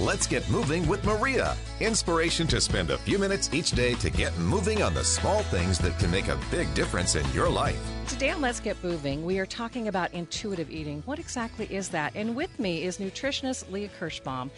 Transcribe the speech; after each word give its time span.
Let's 0.00 0.26
get 0.26 0.48
moving 0.50 0.88
with 0.88 1.04
Maria. 1.04 1.56
Inspiration 1.78 2.48
to 2.48 2.60
spend 2.60 2.90
a 2.90 2.98
few 2.98 3.16
minutes 3.16 3.48
each 3.52 3.70
day 3.70 3.94
to 3.94 4.10
get 4.10 4.36
moving 4.38 4.82
on 4.82 4.92
the 4.92 5.04
small 5.04 5.44
things 5.44 5.78
that 5.78 5.96
can 6.00 6.10
make 6.10 6.26
a 6.26 6.36
big 6.50 6.72
difference 6.74 7.14
in 7.14 7.24
your 7.30 7.48
life. 7.48 7.78
Today 8.08 8.30
on 8.30 8.40
Let's 8.40 8.58
Get 8.58 8.82
Moving, 8.82 9.24
we 9.24 9.38
are 9.38 9.46
talking 9.46 9.86
about 9.86 10.12
intuitive 10.12 10.68
eating. 10.68 11.04
What 11.06 11.20
exactly 11.20 11.66
is 11.72 11.90
that? 11.90 12.10
And 12.16 12.34
with 12.34 12.58
me 12.58 12.82
is 12.82 12.98
nutritionist 12.98 13.70
Leah 13.70 13.88
Kirschbaum. 14.00 14.50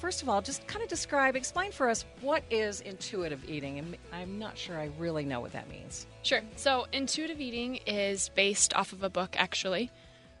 First 0.00 0.22
of 0.22 0.28
all, 0.28 0.40
just 0.40 0.64
kind 0.68 0.84
of 0.84 0.88
describe, 0.88 1.34
explain 1.34 1.72
for 1.72 1.88
us 1.88 2.04
what 2.20 2.44
is 2.48 2.80
intuitive 2.80 3.44
eating. 3.50 3.80
And 3.80 3.96
I'm 4.12 4.38
not 4.38 4.56
sure 4.56 4.78
I 4.78 4.90
really 4.96 5.24
know 5.24 5.40
what 5.40 5.54
that 5.54 5.68
means. 5.68 6.06
Sure. 6.22 6.42
So, 6.54 6.86
intuitive 6.92 7.40
eating 7.40 7.80
is 7.88 8.28
based 8.36 8.72
off 8.76 8.92
of 8.92 9.02
a 9.02 9.10
book, 9.10 9.34
actually. 9.36 9.90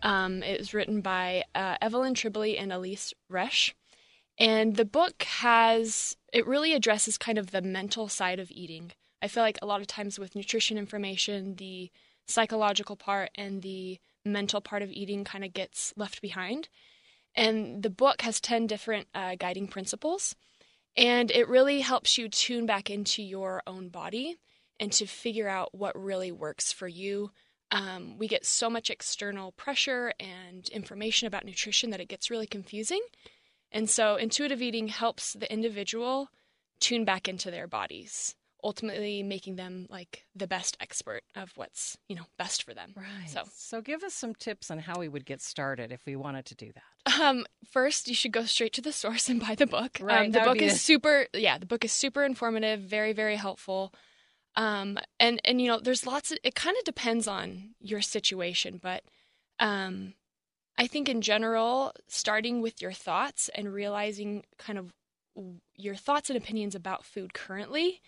Um, 0.04 0.44
it 0.44 0.60
was 0.60 0.74
written 0.74 1.00
by 1.00 1.42
uh, 1.56 1.76
Evelyn 1.82 2.14
Tribole 2.14 2.60
and 2.60 2.70
Elyse 2.70 3.14
Resch. 3.28 3.72
And 4.38 4.76
the 4.76 4.84
book 4.84 5.22
has, 5.22 6.16
it 6.32 6.46
really 6.46 6.74
addresses 6.74 7.18
kind 7.18 7.38
of 7.38 7.50
the 7.50 7.62
mental 7.62 8.08
side 8.08 8.40
of 8.40 8.50
eating. 8.50 8.92
I 9.22 9.28
feel 9.28 9.42
like 9.42 9.58
a 9.62 9.66
lot 9.66 9.80
of 9.80 9.86
times 9.86 10.18
with 10.18 10.34
nutrition 10.34 10.76
information, 10.76 11.56
the 11.56 11.90
psychological 12.26 12.96
part 12.96 13.30
and 13.36 13.62
the 13.62 13.98
mental 14.24 14.60
part 14.60 14.82
of 14.82 14.90
eating 14.90 15.24
kind 15.24 15.44
of 15.44 15.52
gets 15.52 15.92
left 15.96 16.20
behind. 16.20 16.68
And 17.34 17.82
the 17.82 17.90
book 17.90 18.22
has 18.22 18.40
10 18.40 18.66
different 18.66 19.08
uh, 19.14 19.36
guiding 19.38 19.68
principles. 19.68 20.34
And 20.96 21.30
it 21.30 21.48
really 21.48 21.80
helps 21.80 22.16
you 22.18 22.28
tune 22.28 22.66
back 22.66 22.88
into 22.88 23.22
your 23.22 23.62
own 23.66 23.88
body 23.88 24.36
and 24.78 24.92
to 24.92 25.06
figure 25.06 25.48
out 25.48 25.74
what 25.74 26.00
really 26.00 26.30
works 26.30 26.72
for 26.72 26.88
you. 26.88 27.30
Um, 27.70 28.18
we 28.18 28.28
get 28.28 28.46
so 28.46 28.70
much 28.70 28.90
external 28.90 29.52
pressure 29.52 30.12
and 30.20 30.68
information 30.68 31.26
about 31.26 31.44
nutrition 31.44 31.90
that 31.90 32.00
it 32.00 32.08
gets 32.08 32.30
really 32.30 32.46
confusing. 32.46 33.00
And 33.74 33.90
so 33.90 34.16
intuitive 34.16 34.62
eating 34.62 34.88
helps 34.88 35.34
the 35.34 35.52
individual 35.52 36.28
tune 36.80 37.04
back 37.04 37.28
into 37.28 37.50
their 37.50 37.66
bodies, 37.66 38.34
ultimately 38.62 39.22
making 39.22 39.56
them 39.56 39.86
like 39.90 40.24
the 40.34 40.46
best 40.46 40.76
expert 40.80 41.22
of 41.34 41.50
what's, 41.56 41.98
you 42.08 42.14
know, 42.16 42.24
best 42.38 42.62
for 42.62 42.72
them. 42.72 42.92
Right. 42.96 43.28
So 43.28 43.42
So 43.52 43.80
give 43.82 44.02
us 44.04 44.14
some 44.14 44.34
tips 44.34 44.70
on 44.70 44.78
how 44.78 44.98
we 44.98 45.08
would 45.08 45.26
get 45.26 45.42
started 45.42 45.90
if 45.92 46.06
we 46.06 46.14
wanted 46.16 46.46
to 46.46 46.54
do 46.54 46.70
that. 46.72 47.20
um, 47.20 47.44
first, 47.70 48.08
you 48.08 48.14
should 48.14 48.32
go 48.32 48.44
straight 48.44 48.72
to 48.74 48.80
the 48.80 48.92
source 48.92 49.28
and 49.28 49.40
buy 49.40 49.54
the 49.56 49.66
book. 49.66 49.98
Right, 50.00 50.26
Um, 50.26 50.30
the 50.32 50.40
book 50.40 50.62
is 50.62 50.72
the- 50.74 50.78
super. 50.78 51.26
Yeah, 51.34 51.58
the 51.58 51.66
book 51.66 51.84
is 51.84 51.92
super 51.92 52.22
informative. 52.24 52.80
Very, 52.80 53.12
very 53.12 53.36
helpful. 53.36 53.92
Um, 54.56 54.98
and 55.18 55.40
and 55.44 55.60
you 55.60 55.66
know, 55.66 55.80
there's 55.80 56.06
lots 56.06 56.30
of. 56.30 56.38
It 56.44 56.54
kind 56.54 56.76
of 56.78 56.84
depends 56.84 57.26
on 57.26 57.74
your 57.80 58.00
situation, 58.00 58.78
but 58.80 59.02
um, 59.58 60.14
I 60.76 60.86
think 60.86 61.08
in 61.08 61.20
general, 61.20 61.92
starting 62.08 62.60
with 62.60 62.82
your 62.82 62.92
thoughts 62.92 63.48
and 63.54 63.72
realizing 63.72 64.44
kind 64.58 64.78
of 64.78 64.92
your 65.76 65.94
thoughts 65.94 66.30
and 66.30 66.36
opinions 66.36 66.74
about 66.74 67.04
food 67.04 67.34
currently 67.34 68.00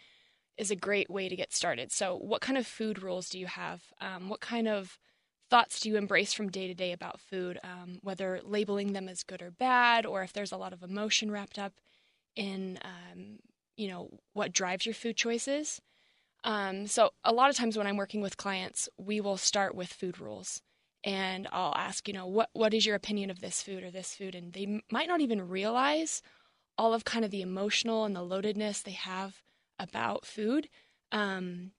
is 0.57 0.71
a 0.71 0.77
great 0.77 1.11
way 1.11 1.29
to 1.29 1.37
get 1.37 1.53
started. 1.53 1.93
So, 1.93 2.17
what 2.17 2.41
kind 2.41 2.59
of 2.59 2.67
food 2.67 3.03
rules 3.03 3.29
do 3.29 3.39
you 3.39 3.47
have? 3.47 3.83
Um, 4.01 4.29
what 4.29 4.41
kind 4.41 4.67
of 4.67 4.99
thoughts 5.49 5.81
do 5.81 5.89
you 5.89 5.97
embrace 5.97 6.33
from 6.33 6.51
day 6.51 6.67
to 6.67 6.75
day 6.75 6.93
about 6.93 7.21
food? 7.21 7.59
Um, 7.63 7.99
whether 8.03 8.41
labeling 8.43 8.93
them 8.93 9.09
as 9.09 9.23
good 9.23 9.43
or 9.43 9.51
bad, 9.51 10.07
or 10.07 10.23
if 10.23 10.33
there's 10.33 10.53
a 10.53 10.57
lot 10.57 10.73
of 10.73 10.83
emotion 10.83 11.31
wrapped 11.31 11.59
up 11.59 11.75
in, 12.35 12.79
um, 12.83 13.39
you 13.77 13.89
know, 13.89 14.11
what 14.33 14.53
drives 14.53 14.87
your 14.87 14.95
food 14.95 15.17
choices. 15.17 15.81
Um, 16.43 16.87
so, 16.87 17.11
a 17.23 17.33
lot 17.33 17.51
of 17.51 17.57
times 17.57 17.77
when 17.77 17.87
I'm 17.87 17.97
working 17.97 18.23
with 18.23 18.37
clients, 18.37 18.89
we 18.99 19.21
will 19.21 19.37
start 19.37 19.75
with 19.75 19.93
food 19.93 20.19
rules 20.19 20.63
and 21.07 21.47
I'll 21.53 21.73
ask, 21.77 22.09
you 22.09 22.15
know, 22.15 22.27
what 22.27 22.51
what 22.53 22.75
is 22.75 22.85
your 22.85 22.97
opinion 22.97 23.31
of 23.31 23.41
this 23.41 23.63
food 23.63 23.85
or 23.85 23.91
this 23.91 24.15
food, 24.15 24.35
and 24.35 24.53
they 24.53 24.83
might 24.91 25.07
not 25.09 25.21
even 25.21 25.49
realize 25.49 26.21
all 26.77 26.93
of 26.93 27.05
kind 27.05 27.25
of 27.25 27.31
the 27.31 27.41
emotional 27.41 28.05
and 28.05 28.15
the 28.15 28.21
loadedness 28.21 28.83
they 28.83 28.91
have 28.91 29.41
about 29.79 30.27
food. 30.27 30.69
Um, 31.13 31.71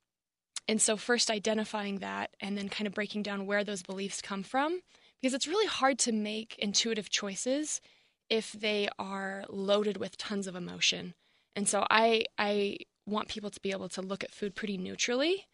and 0.68 0.82
so, 0.82 0.96
first 0.96 1.30
identifying 1.30 2.00
that, 2.00 2.32
and 2.40 2.58
then 2.58 2.70
kind 2.70 2.88
of 2.88 2.94
breaking 2.94 3.24
down 3.24 3.46
where 3.46 3.66
those 3.66 3.84
beliefs 3.84 4.22
come 4.22 4.44
from, 4.44 4.80
because 5.22 5.34
it's 5.34 5.48
really 5.48 5.68
hard 5.68 6.00
to 6.00 6.14
make 6.14 6.58
intuitive 6.58 7.10
choices 7.10 7.82
if 8.30 8.54
they 8.54 8.88
are 8.98 9.44
loaded 9.50 9.98
with 9.98 10.18
tons 10.18 10.48
of 10.48 10.56
emotion. 10.56 11.14
And 11.54 11.68
so, 11.68 11.86
I 11.90 12.24
I 12.38 12.78
want 13.06 13.28
people 13.28 13.50
to 13.50 13.62
be 13.62 13.72
able 13.72 13.90
to 13.90 14.02
look 14.02 14.24
at 14.24 14.34
food 14.34 14.56
pretty 14.56 14.78
neutrally 14.78 15.48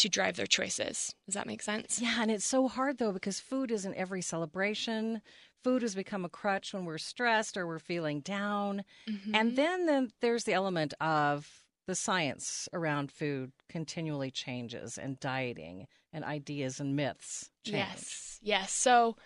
to 0.00 0.08
drive 0.08 0.36
their 0.36 0.46
choices. 0.46 1.14
Does 1.26 1.34
that 1.34 1.46
make 1.46 1.62
sense? 1.62 2.00
Yeah, 2.00 2.22
and 2.22 2.30
it's 2.30 2.46
so 2.46 2.68
hard 2.68 2.98
though 2.98 3.12
because 3.12 3.40
food 3.40 3.70
isn't 3.70 3.94
every 3.94 4.22
celebration. 4.22 5.22
Food 5.64 5.82
has 5.82 5.94
become 5.94 6.24
a 6.24 6.28
crutch 6.28 6.72
when 6.72 6.84
we're 6.84 6.98
stressed 6.98 7.56
or 7.56 7.66
we're 7.66 7.78
feeling 7.78 8.20
down. 8.20 8.84
Mm-hmm. 9.08 9.34
And 9.34 9.56
then, 9.56 9.86
then 9.86 10.10
there's 10.20 10.44
the 10.44 10.52
element 10.52 10.94
of 11.00 11.64
the 11.88 11.94
science 11.94 12.68
around 12.72 13.10
food 13.10 13.50
continually 13.68 14.30
changes 14.30 14.98
and 14.98 15.18
dieting 15.18 15.86
and 16.12 16.22
ideas 16.22 16.80
and 16.80 16.94
myths 16.94 17.50
change. 17.64 17.76
Yes, 17.76 18.38
yes. 18.42 18.72
So 18.72 19.16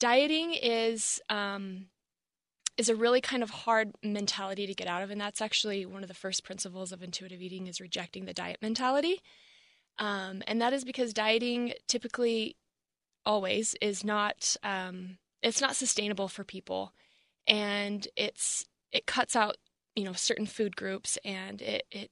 dieting 0.00 0.54
is 0.54 1.20
um, 1.28 1.86
is 2.78 2.88
a 2.88 2.96
really 2.96 3.20
kind 3.20 3.42
of 3.42 3.50
hard 3.50 3.92
mentality 4.02 4.66
to 4.66 4.74
get 4.74 4.88
out 4.88 5.02
of, 5.02 5.10
and 5.10 5.20
that's 5.20 5.42
actually 5.42 5.84
one 5.84 6.02
of 6.02 6.08
the 6.08 6.14
first 6.14 6.44
principles 6.44 6.92
of 6.92 7.02
intuitive 7.02 7.42
eating 7.42 7.66
is 7.66 7.80
rejecting 7.80 8.24
the 8.24 8.34
diet 8.34 8.58
mentality. 8.62 9.20
Um, 9.98 10.42
and 10.46 10.60
that 10.60 10.72
is 10.72 10.84
because 10.84 11.12
dieting 11.12 11.72
typically 11.86 12.56
always 13.26 13.74
is 13.80 14.04
not 14.04 14.56
um, 14.62 15.18
it's 15.42 15.60
not 15.60 15.76
sustainable 15.76 16.28
for 16.28 16.44
people, 16.44 16.92
and 17.46 18.06
it's 18.16 18.64
it 18.92 19.06
cuts 19.06 19.36
out 19.36 19.56
you 19.94 20.04
know 20.04 20.12
certain 20.12 20.46
food 20.46 20.76
groups, 20.76 21.18
and 21.24 21.60
it 21.60 21.84
it 21.90 22.10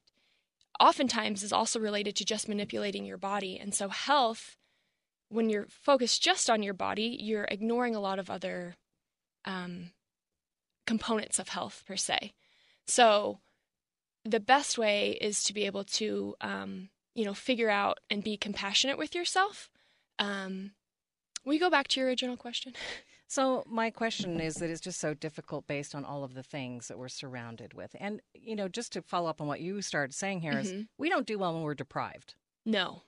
oftentimes 0.80 1.42
is 1.42 1.52
also 1.52 1.80
related 1.80 2.16
to 2.16 2.24
just 2.24 2.48
manipulating 2.48 3.04
your 3.04 3.18
body. 3.18 3.58
And 3.58 3.74
so 3.74 3.88
health, 3.88 4.56
when 5.28 5.48
you're 5.48 5.66
focused 5.70 6.22
just 6.22 6.50
on 6.50 6.62
your 6.62 6.74
body, 6.74 7.16
you're 7.20 7.48
ignoring 7.50 7.94
a 7.94 8.00
lot 8.00 8.18
of 8.18 8.30
other 8.30 8.76
um, 9.44 9.92
components 10.86 11.38
of 11.38 11.48
health 11.48 11.82
per 11.86 11.96
se. 11.96 12.34
So 12.86 13.38
the 14.24 14.40
best 14.40 14.76
way 14.76 15.12
is 15.20 15.42
to 15.44 15.54
be 15.54 15.64
able 15.64 15.84
to 15.84 16.34
um, 16.40 16.90
you 17.16 17.24
know 17.24 17.34
figure 17.34 17.70
out 17.70 17.98
and 18.10 18.22
be 18.22 18.36
compassionate 18.36 18.98
with 18.98 19.14
yourself. 19.14 19.68
Um, 20.18 20.72
we 21.44 21.58
go 21.58 21.70
back 21.70 21.88
to 21.88 22.00
your 22.00 22.08
original 22.08 22.36
question. 22.36 22.74
So 23.28 23.64
my 23.66 23.90
question 23.90 24.38
is 24.40 24.54
that 24.58 24.70
it's 24.70 24.80
just 24.80 25.00
so 25.00 25.12
difficult 25.12 25.66
based 25.66 25.96
on 25.96 26.04
all 26.04 26.22
of 26.22 26.34
the 26.34 26.44
things 26.44 26.86
that 26.86 26.96
we're 26.96 27.08
surrounded 27.08 27.74
with. 27.74 27.96
And 27.98 28.20
you 28.34 28.54
know, 28.54 28.68
just 28.68 28.92
to 28.92 29.02
follow 29.02 29.28
up 29.28 29.40
on 29.40 29.48
what 29.48 29.60
you 29.60 29.82
started 29.82 30.14
saying 30.14 30.42
here 30.42 30.56
is 30.56 30.72
Mhm. 30.72 30.86
we 30.96 31.08
don't 31.08 31.26
do 31.26 31.36
well 31.36 31.52
when 31.52 31.64
we're 31.64 31.74
deprived. 31.74 32.36
No. 32.64 33.02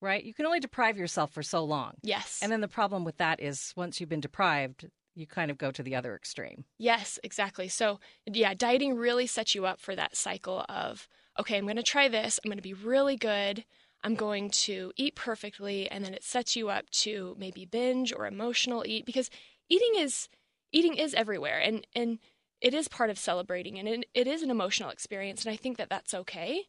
Right? 0.00 0.24
You 0.24 0.34
can 0.34 0.46
only 0.46 0.58
deprive 0.58 0.98
yourself 0.98 1.30
for 1.32 1.44
so 1.44 1.62
long. 1.62 1.92
Yes. 2.02 2.40
And 2.42 2.50
then 2.50 2.60
the 2.60 2.66
problem 2.66 3.04
with 3.04 3.18
that 3.18 3.40
is 3.40 3.72
once 3.76 4.00
you've 4.00 4.08
been 4.08 4.20
deprived, 4.20 4.90
you 5.14 5.28
kind 5.28 5.52
of 5.52 5.58
go 5.58 5.70
to 5.70 5.82
the 5.84 5.94
other 5.94 6.16
extreme. 6.16 6.64
Yes, 6.76 7.20
exactly. 7.22 7.68
So, 7.68 8.00
yeah, 8.26 8.52
dieting 8.52 8.96
really 8.96 9.28
sets 9.28 9.54
you 9.54 9.64
up 9.64 9.80
for 9.80 9.94
that 9.94 10.16
cycle 10.16 10.64
of, 10.68 11.06
okay, 11.38 11.58
I'm 11.58 11.64
going 11.64 11.76
to 11.76 11.82
try 11.82 12.08
this. 12.08 12.40
I'm 12.44 12.48
going 12.48 12.58
to 12.58 12.62
be 12.62 12.74
really 12.74 13.16
good. 13.16 13.64
I'm 14.02 14.14
going 14.14 14.50
to 14.50 14.92
eat 14.96 15.14
perfectly. 15.14 15.90
And 15.90 16.04
then 16.04 16.14
it 16.14 16.24
sets 16.24 16.56
you 16.56 16.68
up 16.68 16.88
to 16.90 17.36
maybe 17.38 17.64
binge 17.64 18.12
or 18.12 18.26
emotional 18.26 18.84
eat 18.86 19.06
because 19.06 19.30
eating 19.68 19.94
is 19.96 20.28
eating 20.72 20.96
is 20.96 21.14
everywhere. 21.14 21.58
And, 21.58 21.86
and 21.94 22.18
it 22.60 22.74
is 22.74 22.88
part 22.88 23.10
of 23.10 23.18
celebrating 23.18 23.78
and 23.78 23.88
it, 23.88 24.08
it 24.14 24.26
is 24.26 24.42
an 24.42 24.50
emotional 24.50 24.90
experience 24.90 25.44
and 25.44 25.52
i 25.52 25.56
think 25.56 25.76
that 25.76 25.88
that's 25.88 26.14
okay 26.14 26.62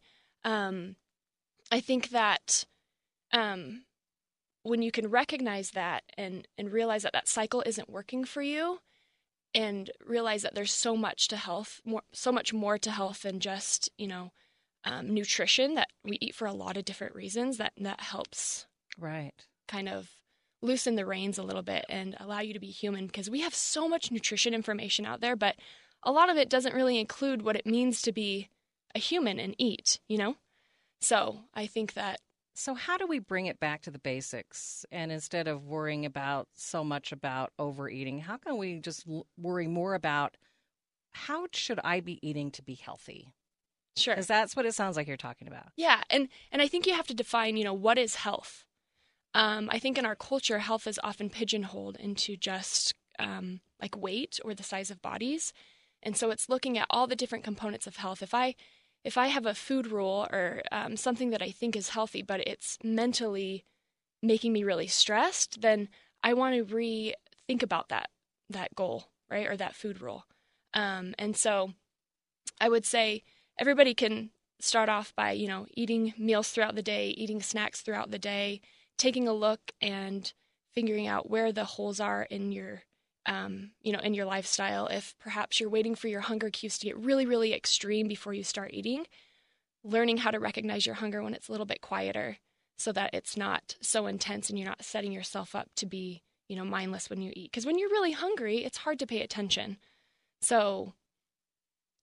um, 0.44 0.96
i 1.72 1.80
think 1.80 2.10
that 2.10 2.66
um, 3.34 3.84
when 4.64 4.82
you 4.82 4.92
can 4.92 5.10
recognize 5.10 5.72
that 5.72 6.04
and 6.18 6.48
and 6.58 6.72
realize 6.72 7.04
that 7.04 7.14
that 7.14 7.28
cycle 7.28 7.64
isn't 7.66 7.90
working 7.90 8.24
for 8.24 8.42
you 8.42 8.80
and 9.54 9.92
realize 10.06 10.42
that 10.42 10.56
there's 10.56 10.74
so 10.74 10.96
much 10.96 11.28
to 11.28 11.38
health 11.38 11.82
more 11.86 12.04
so 12.12 12.32
much 12.32 12.54
more 12.54 12.78
to 12.78 12.92
health 12.92 13.24
than 13.24 13.40
just 13.40 13.90
you 13.98 14.08
know 14.08 14.32
um, 14.88 15.14
nutrition 15.14 15.76
that 15.76 15.90
we 16.04 16.18
eat 16.22 16.36
for 16.36 16.48
a 16.48 16.54
lot 16.54 16.78
of 16.78 16.86
different 16.86 17.16
reasons 17.16 17.58
that 17.58 17.74
that 17.78 18.00
helps 18.02 18.66
right 19.00 19.34
kind 19.68 19.90
of 19.90 20.10
loosen 20.62 20.96
the 20.96 21.06
reins 21.06 21.38
a 21.38 21.44
little 21.44 21.62
bit 21.62 21.86
and 21.90 22.16
allow 22.20 22.40
you 22.40 22.54
to 22.54 22.60
be 22.60 22.68
human 22.68 23.06
because 23.08 23.30
we 23.30 23.42
have 23.42 23.54
so 23.54 23.88
much 23.88 24.12
nutrition 24.12 24.54
information 24.54 25.06
out 25.06 25.22
there, 25.22 25.36
but 25.36 25.56
a 26.04 26.12
lot 26.12 26.30
of 26.30 26.38
it 26.38 26.50
doesn't 26.50 26.76
really 26.76 27.00
include 27.00 27.42
what 27.42 27.56
it 27.56 27.66
means 27.66 28.02
to 28.02 28.12
be 28.12 28.50
a 28.96 29.00
human 29.00 29.40
and 29.40 29.56
eat, 29.58 30.00
you 30.08 30.18
know? 30.18 30.36
So 31.02 31.42
I 31.54 31.68
think 31.68 31.94
that. 31.94 32.20
So, 32.56 32.74
how 32.74 32.98
do 32.98 33.06
we 33.06 33.20
bring 33.20 33.46
it 33.46 33.60
back 33.60 33.84
to 33.84 33.92
the 33.92 34.00
basics? 34.00 34.84
And 34.92 35.12
instead 35.12 35.48
of 35.48 35.68
worrying 35.68 36.08
about 36.08 36.48
so 36.56 36.84
much 36.84 37.12
about 37.12 37.54
overeating, 37.60 38.18
how 38.18 38.38
can 38.38 38.58
we 38.58 38.80
just 38.80 39.06
worry 39.38 39.68
more 39.68 39.94
about 39.94 40.38
how 41.12 41.46
should 41.54 41.80
I 41.84 42.00
be 42.00 42.18
eating 42.28 42.50
to 42.52 42.64
be 42.64 42.74
healthy? 42.74 43.32
Sure. 43.98 44.16
Because 44.16 44.28
that's 44.28 44.56
what 44.56 44.66
it 44.66 44.74
sounds 44.74 44.96
like 44.96 45.08
you're 45.08 45.18
talking 45.18 45.48
about. 45.48 45.68
Yeah. 45.76 46.02
And, 46.10 46.30
and 46.52 46.62
I 46.62 46.68
think 46.68 46.86
you 46.86 46.94
have 46.94 47.08
to 47.08 47.14
define, 47.14 47.58
you 47.58 47.64
know, 47.64 47.74
what 47.74 47.98
is 47.98 48.16
health? 48.16 48.66
Um, 49.34 49.70
I 49.72 49.78
think 49.78 49.98
in 49.98 50.06
our 50.06 50.16
culture, 50.16 50.60
health 50.60 50.88
is 50.88 51.00
often 51.04 51.30
pigeonholed 51.30 51.98
into 51.98 52.36
just 52.36 52.96
um, 53.20 53.60
like 53.80 53.96
weight 53.96 54.40
or 54.44 54.56
the 54.56 54.64
size 54.64 54.90
of 54.90 55.02
bodies, 55.02 55.54
and 56.02 56.18
so 56.18 56.32
it's 56.32 56.50
looking 56.50 56.78
at 56.78 56.88
all 56.90 57.06
the 57.06 57.16
different 57.16 57.44
components 57.44 57.86
of 57.86 57.98
health. 57.98 58.24
If 58.24 58.34
I 58.34 58.56
if 59.04 59.18
I 59.18 59.28
have 59.28 59.46
a 59.46 59.54
food 59.54 59.92
rule 59.92 60.28
or 60.32 60.64
um, 60.72 60.98
something 60.98 61.30
that 61.30 61.44
I 61.44 61.52
think 61.52 61.76
is 61.76 61.90
healthy, 61.90 62.24
but 62.24 62.48
it's 62.48 62.80
mentally 62.84 63.64
making 64.24 64.54
me 64.54 64.64
really 64.64 64.88
stressed, 64.88 65.62
then 65.62 65.90
I 66.24 66.34
want 66.34 66.56
to 66.56 66.66
rethink 66.66 67.62
about 67.62 67.90
that 67.90 68.10
that 68.50 68.76
goal, 68.76 69.10
right, 69.30 69.46
or 69.46 69.58
that 69.58 69.76
food 69.76 70.02
rule. 70.02 70.26
Um, 70.74 71.14
and 71.20 71.38
so, 71.38 71.74
I 72.60 72.70
would 72.70 72.86
say 72.86 73.24
everybody 73.60 73.94
can 73.94 74.32
start 74.60 74.90
off 74.90 75.14
by 75.16 75.32
you 75.32 75.48
know 75.48 75.66
eating 75.74 76.14
meals 76.18 76.50
throughout 76.50 76.76
the 76.76 76.82
day, 76.82 77.10
eating 77.10 77.42
snacks 77.42 77.82
throughout 77.82 78.12
the 78.12 78.20
day, 78.20 78.62
taking 78.98 79.28
a 79.28 79.34
look 79.34 79.72
and 79.82 80.34
figuring 80.74 81.08
out 81.08 81.30
where 81.30 81.52
the 81.52 81.66
holes 81.66 82.00
are 82.00 82.24
in 82.24 82.52
your 82.52 82.84
um, 83.26 83.72
you 83.82 83.92
know 83.92 84.00
in 84.00 84.14
your 84.14 84.26
lifestyle. 84.26 84.88
If 84.88 85.16
perhaps 85.20 85.60
you're 85.60 85.70
waiting 85.70 85.96
for 85.96 86.08
your 86.08 86.22
hunger 86.22 86.50
cues 86.50 86.78
to 86.80 86.86
get 86.86 86.98
really 86.98 87.26
really 87.26 87.54
extreme 87.54 88.08
before 88.08 88.34
you 88.34 88.44
start 88.44 88.72
eating 88.74 89.06
learning 89.84 90.18
how 90.18 90.32
to 90.32 90.40
recognize 90.40 90.86
your 90.86 90.96
hunger 90.96 91.24
when 91.24 91.34
it's 91.34 91.48
a 91.48 91.52
little 91.52 91.66
bit 91.66 91.82
quieter 91.82 92.38
so 92.78 92.92
that 92.92 93.10
it's 93.14 93.38
not 93.38 93.76
so 93.82 94.06
intense 94.06 94.50
and 94.50 94.60
you're 94.60 94.68
not 94.68 94.84
setting 94.84 95.12
yourself 95.12 95.56
up 95.56 95.70
to 95.76 95.86
be 95.86 96.22
you 96.48 96.56
know 96.56 96.66
mindless 96.66 97.10
when 97.10 97.22
you 97.22 97.32
eat. 97.36 97.52
Because 97.52 97.66
when 97.66 97.78
you're 97.78 97.90
really 97.90 98.12
hungry 98.12 98.64
it's 98.64 98.80
hard 98.80 99.00
to 99.00 99.08
pay 99.08 99.22
attention. 99.22 99.78
So 100.42 100.94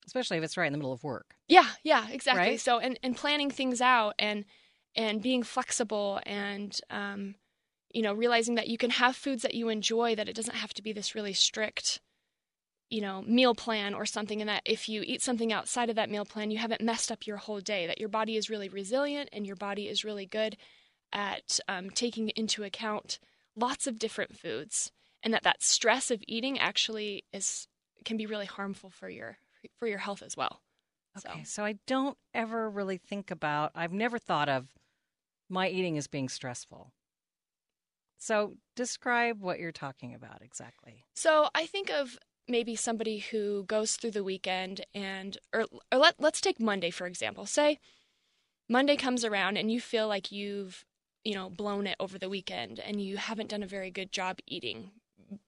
especially 0.07 0.37
if 0.37 0.45
it's 0.45 0.57
right 0.57 0.67
in 0.67 0.73
the 0.73 0.79
middle 0.79 0.93
of 0.93 1.05
work 1.05 1.35
yeah 1.49 1.67
yeah 1.83 2.07
exactly 2.11 2.51
right? 2.53 2.61
so 2.61 2.79
and 2.79 2.99
and 3.03 3.17
planning 3.17 3.51
things 3.51 3.81
out 3.81 4.15
and 4.19 4.45
and 4.97 5.23
being 5.23 5.43
flexible 5.43 6.21
and 6.25 6.81
um, 6.91 7.35
you 7.93 8.03
know 8.03 8.13
realizing 8.13 8.55
that 8.57 8.69
you 8.69 8.79
can 8.79 8.91
have 8.91 9.17
foods 9.17 9.43
that 9.43 9.55
you 9.55 9.69
enjoy 9.69 10.15
that 10.15 10.29
it 10.29 10.37
doesn't 10.37 10.57
have 10.57 10.75
to 10.75 10.83
be 10.83 10.93
this 10.93 11.15
really 11.15 11.33
strict 11.33 12.01
you 12.91 13.01
know 13.01 13.23
meal 13.23 13.55
plan 13.55 13.95
or 13.95 14.05
something 14.05 14.41
and 14.41 14.49
that 14.49 14.63
if 14.65 14.89
you 14.89 15.03
eat 15.05 15.23
something 15.23 15.53
outside 15.53 15.91
of 15.91 15.97
that 15.97 16.11
meal 16.11 16.25
plan 16.25 16.51
you 16.51 16.59
haven't 16.59 16.81
messed 16.81 17.11
up 17.11 17.27
your 17.27 17.39
whole 17.39 17.61
day 17.61 17.87
that 17.87 17.99
your 17.99 18.09
body 18.09 18.37
is 18.37 18.51
really 18.51 18.69
resilient 18.69 19.29
and 19.33 19.47
your 19.47 19.57
body 19.57 19.89
is 19.89 20.05
really 20.05 20.27
good 20.27 20.57
at 21.13 21.59
um, 21.69 21.91
taking 21.91 22.31
into 22.31 22.65
account 22.65 23.19
lots 23.57 23.87
of 23.87 23.99
different 23.99 24.37
foods 24.37 24.93
and 25.23 25.33
that 25.33 25.43
that 25.43 25.63
stress 25.63 26.11
of 26.11 26.23
eating 26.29 26.59
actually 26.59 27.25
is 27.33 27.67
can 28.05 28.17
be 28.17 28.27
really 28.27 28.47
harmful 28.47 28.91
for 28.91 29.09
your 29.09 29.39
for 29.79 29.87
your 29.89 29.99
health 29.99 30.23
as 30.23 30.37
well 30.37 30.61
okay 31.17 31.43
so, 31.45 31.63
so 31.63 31.65
i 31.65 31.77
don't 31.87 32.19
ever 32.33 32.69
really 32.69 32.97
think 32.97 33.31
about 33.31 33.71
i've 33.75 33.93
never 33.93 34.19
thought 34.19 34.49
of 34.49 34.69
my 35.49 35.69
eating 35.69 35.97
as 35.99 36.07
being 36.07 36.29
stressful. 36.29 36.93
So, 38.19 38.55
describe 38.75 39.41
what 39.41 39.59
you're 39.59 39.73
talking 39.73 40.15
about 40.15 40.41
exactly. 40.43 41.05
So, 41.15 41.49
I 41.55 41.67
think 41.67 41.91
of 41.91 42.19
maybe 42.49 42.77
somebody 42.77 43.19
who 43.19 43.65
goes 43.65 43.97
through 43.97 44.13
the 44.13 44.25
weekend 44.25 44.85
and 44.95 45.39
or, 45.53 45.67
or 45.91 45.99
let, 45.99 46.15
let's 46.19 46.41
take 46.41 46.61
Monday 46.61 46.91
for 46.91 47.07
example. 47.07 47.47
Say 47.47 47.79
Monday 48.69 48.97
comes 48.97 49.25
around 49.25 49.57
and 49.57 49.71
you 49.71 49.81
feel 49.81 50.09
like 50.09 50.31
you've, 50.31 50.85
you 51.25 51.35
know, 51.35 51.49
blown 51.49 51.87
it 51.87 51.97
over 51.99 52.19
the 52.19 52.29
weekend 52.29 52.79
and 52.79 53.01
you 53.01 53.17
haven't 53.17 53.51
done 53.51 53.63
a 53.63 53.67
very 53.67 53.91
good 53.91 54.13
job 54.13 54.39
eating, 54.47 54.91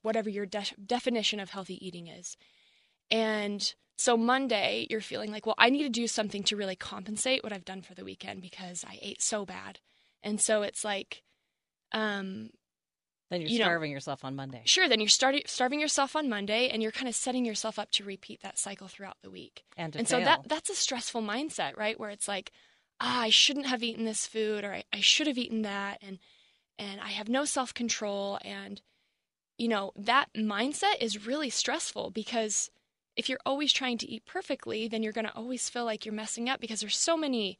whatever 0.01 0.29
your 0.29 0.45
de- 0.45 0.75
definition 0.83 1.39
of 1.39 1.51
healthy 1.51 1.85
eating 1.85 2.07
is. 2.07 2.35
And 3.11 3.73
so 3.97 4.15
Monday, 4.15 4.85
you're 4.89 5.01
feeling 5.01 5.31
like, 5.31 5.45
well, 5.45 5.55
I 5.57 5.69
need 5.69 5.83
to 5.83 5.89
do 5.89 6.07
something 6.07 6.43
to 6.43 6.55
really 6.55 6.75
compensate 6.75 7.43
what 7.43 7.51
I've 7.51 7.65
done 7.65 7.81
for 7.81 7.95
the 7.95 8.03
weekend 8.05 8.41
because 8.41 8.85
I 8.87 8.99
ate 9.01 9.21
so 9.21 9.45
bad. 9.45 9.79
And 10.21 10.39
so 10.39 10.61
it's 10.61 10.85
like, 10.85 11.23
um, 11.91 12.51
then 13.29 13.41
you're 13.41 13.49
you 13.49 13.57
starving 13.57 13.91
know, 13.91 13.95
yourself 13.95 14.23
on 14.23 14.35
Monday. 14.35 14.61
Sure. 14.65 14.87
Then 14.87 14.99
you're 14.99 15.09
starting 15.09 15.41
starving 15.47 15.79
yourself 15.79 16.15
on 16.15 16.29
Monday, 16.29 16.69
and 16.69 16.81
you're 16.81 16.91
kind 16.91 17.09
of 17.09 17.15
setting 17.15 17.43
yourself 17.43 17.77
up 17.77 17.91
to 17.91 18.03
repeat 18.03 18.41
that 18.41 18.57
cycle 18.57 18.87
throughout 18.87 19.17
the 19.21 19.29
week. 19.29 19.63
And, 19.75 19.95
and 19.95 20.07
fail. 20.07 20.19
so 20.19 20.25
that 20.25 20.47
that's 20.47 20.69
a 20.69 20.75
stressful 20.75 21.21
mindset, 21.21 21.75
right? 21.75 21.99
Where 21.99 22.09
it's 22.09 22.27
like, 22.27 22.51
ah, 23.01 23.21
I 23.21 23.29
shouldn't 23.29 23.65
have 23.65 23.83
eaten 23.83 24.05
this 24.05 24.25
food, 24.25 24.63
or 24.63 24.75
I, 24.75 24.83
I 24.93 25.01
should 25.01 25.27
have 25.27 25.37
eaten 25.37 25.63
that, 25.63 25.99
and 26.01 26.19
and 26.79 27.01
I 27.01 27.09
have 27.09 27.27
no 27.27 27.43
self 27.43 27.73
control, 27.73 28.39
and 28.45 28.81
you 29.57 29.67
know 29.67 29.91
that 29.97 30.27
mindset 30.33 31.01
is 31.01 31.25
really 31.27 31.49
stressful 31.49 32.11
because 32.11 32.69
if 33.17 33.27
you're 33.27 33.39
always 33.45 33.73
trying 33.73 33.97
to 33.97 34.09
eat 34.09 34.25
perfectly, 34.25 34.87
then 34.87 35.01
you're 35.01 35.11
going 35.11 35.25
to 35.25 35.35
always 35.35 35.67
feel 35.69 35.83
like 35.85 36.05
you're 36.05 36.13
messing 36.13 36.47
up 36.47 36.61
because 36.61 36.79
there's 36.79 36.95
so 36.95 37.17
many 37.17 37.57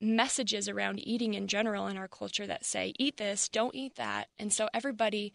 messages 0.00 0.68
around 0.68 0.98
eating 1.06 1.34
in 1.34 1.46
general 1.46 1.86
in 1.86 1.96
our 1.96 2.08
culture 2.08 2.46
that 2.46 2.66
say, 2.66 2.92
eat 2.98 3.16
this, 3.16 3.48
don't 3.48 3.74
eat 3.74 3.94
that. 3.94 4.28
And 4.38 4.52
so 4.52 4.68
everybody 4.74 5.32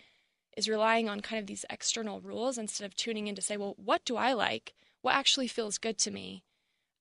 is 0.57 0.67
relying 0.67 1.07
on 1.07 1.21
kind 1.21 1.39
of 1.39 1.47
these 1.47 1.65
external 1.69 2.19
rules 2.19 2.57
instead 2.57 2.85
of 2.85 2.95
tuning 2.95 3.27
in 3.27 3.35
to 3.35 3.41
say, 3.41 3.55
well, 3.55 3.75
what 3.77 4.03
do 4.03 4.17
I 4.17 4.33
like? 4.33 4.73
What 5.01 5.15
actually 5.15 5.47
feels 5.47 5.77
good 5.77 5.97
to 5.99 6.11
me? 6.11 6.43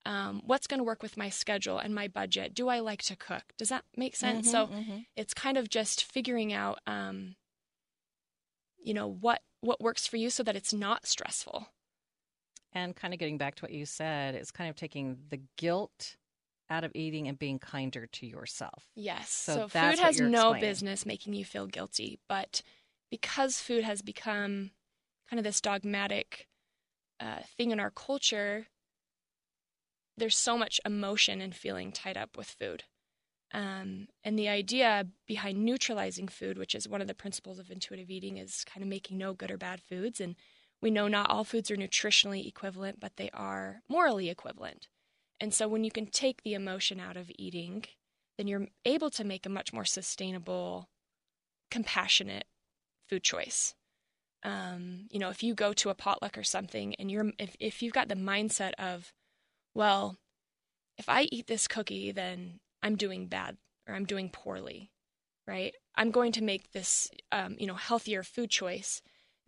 Um, 0.07 0.41
what's 0.47 0.67
going 0.67 0.79
to 0.79 0.85
work 0.85 1.03
with 1.03 1.17
my 1.17 1.29
schedule 1.29 1.79
and 1.79 1.95
my 1.95 2.09
budget? 2.09 2.55
Do 2.55 2.69
I 2.69 2.79
like 2.79 3.03
to 3.03 3.17
cook? 3.17 3.43
Does 3.59 3.69
that 3.69 3.85
make 3.97 4.17
sense? 4.17 4.47
Mm-hmm, 4.47 4.73
so 4.73 4.75
mm-hmm. 4.75 4.99
it's 5.17 5.35
kind 5.35 5.59
of 5.59 5.69
just 5.69 6.05
figuring 6.05 6.53
out, 6.53 6.79
um, 6.87 7.35
you 8.83 8.95
know, 8.95 9.09
what 9.09 9.43
what 9.61 9.83
works 9.83 10.07
for 10.07 10.17
you 10.17 10.31
so 10.31 10.43
that 10.43 10.57
it's 10.57 10.73
not 10.73 11.07
stressful. 11.07 11.69
And 12.73 12.95
kind 12.95 13.13
of 13.13 13.19
getting 13.19 13.39
back 13.39 13.57
to 13.57 13.63
what 13.63 13.73
you 13.73 13.85
said, 13.85 14.35
it's 14.35 14.53
kind 14.53 14.71
of 14.71 14.77
taking 14.77 15.19
the 15.29 15.41
guilt 15.57 16.17
out 16.71 16.85
of 16.85 16.93
eating 16.95 17.27
and 17.27 17.39
being 17.39 17.59
kinder 17.59 18.07
to 18.07 18.27
yourself. 18.27 18.85
Yes. 18.95 19.29
So, 19.31 19.55
so 19.55 19.69
food 19.69 19.99
has 19.99 20.21
no 20.21 20.55
business 20.55 21.05
making 21.05 21.35
you 21.35 21.45
feel 21.45 21.67
guilty, 21.67 22.21
but 22.29 22.63
because 23.11 23.61
food 23.61 23.83
has 23.83 24.03
become 24.03 24.71
kind 25.29 25.39
of 25.39 25.45
this 25.45 25.61
dogmatic 25.61 26.47
uh, 27.19 27.41
thing 27.57 27.73
in 27.73 27.81
our 27.81 27.91
culture, 27.91 28.69
there's 30.17 30.37
so 30.37 30.57
much 30.57 30.81
emotion 30.87 31.41
and 31.41 31.55
feeling 31.55 31.91
tied 31.91 32.17
up 32.17 32.37
with 32.37 32.47
food. 32.47 32.85
Um, 33.53 34.07
and 34.23 34.39
the 34.39 34.49
idea 34.49 35.07
behind 35.27 35.65
neutralizing 35.65 36.29
food, 36.29 36.57
which 36.57 36.75
is 36.75 36.89
one 36.89 37.01
of 37.01 37.09
the 37.09 37.15
principles 37.15 37.59
of 37.59 37.71
intuitive 37.71 38.11
eating, 38.11 38.37
is 38.37 38.65
kind 38.65 38.83
of 38.83 38.89
making 38.89 39.19
no 39.19 39.33
good 39.35 39.51
or 39.51 39.59
bad 39.59 39.81
foods. 39.81 40.21
And 40.21 40.37
we 40.83 40.91
know 40.91 41.09
not 41.09 41.31
all 41.31 41.45
foods 41.45 41.71
are 41.71 41.77
nutritionally 41.77 42.47
equivalent, 42.47 43.01
but 43.01 43.17
they 43.17 43.31
are 43.35 43.83
morally 43.89 44.31
equivalent. 44.31 44.89
And 45.41 45.53
so 45.55 45.69
when 45.69 45.85
you 45.85 45.91
can 45.91 46.07
take 46.07 46.43
the 46.43 46.55
emotion 46.55 47.01
out 47.01 47.17
of 47.17 47.31
eating, 47.39 47.85
then 48.37 48.47
you're 48.47 48.69
able 48.85 49.11
to 49.11 49.25
make 49.25 49.47
a 49.47 49.51
much 49.51 49.73
more 49.73 49.85
sustainable, 49.85 50.89
compassionate 51.71 52.45
food 53.09 53.23
choice. 53.23 53.75
Um, 54.43 55.09
you 55.11 55.19
know, 55.19 55.29
if 55.29 55.43
you 55.43 55.55
go 55.55 55.73
to 55.75 55.91
a 55.91 55.95
potluck 55.95 56.39
or 56.39 56.45
something 56.45 56.95
and 56.95 57.11
you're 57.11 57.33
if, 57.39 57.57
if 57.61 57.83
you've 57.83 57.93
got 57.93 58.09
the 58.09 58.15
mindset 58.15 58.73
of, 58.79 59.13
well, 59.75 60.17
if 60.97 61.09
I 61.09 61.29
eat 61.31 61.47
this 61.47 61.69
cookie, 61.69 62.13
then 62.13 62.61
I'm 62.83 62.97
doing 62.97 63.27
bad 63.27 63.59
or 63.87 63.95
I'm 63.95 64.07
doing 64.07 64.31
poorly, 64.31 64.91
right? 65.47 65.75
I'm 65.97 66.11
going 66.11 66.33
to 66.33 66.43
make 66.43 66.73
this 66.73 67.11
um, 67.33 67.57
you 67.59 67.67
know, 67.67 67.75
healthier 67.75 68.23
food 68.23 68.51
choice, 68.51 69.03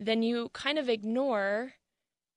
then 0.05 0.23
you 0.23 0.49
kind 0.53 0.77
of 0.77 0.89
ignore 0.89 1.73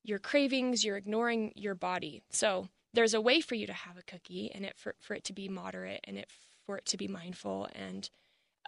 your 0.05 0.19
cravings, 0.19 0.85
you're 0.85 0.97
ignoring 0.97 1.53
your 1.57 1.75
body. 1.75 2.23
So 2.31 2.69
there's 2.95 3.15
a 3.15 3.21
way 3.21 3.41
for 3.41 3.55
you 3.55 3.67
to 3.67 3.73
have 3.73 3.97
a 3.99 4.03
cookie 4.03 4.51
and 4.55 4.65
it 4.65 4.77
for, 4.77 4.95
for 5.01 5.15
it 5.15 5.25
to 5.25 5.33
be 5.33 5.49
moderate 5.49 6.01
and 6.05 6.17
it 6.17 6.29
for 6.65 6.79
it 6.79 6.87
to 6.87 6.97
be 6.97 7.09
mindful 7.09 7.69
and 7.75 8.09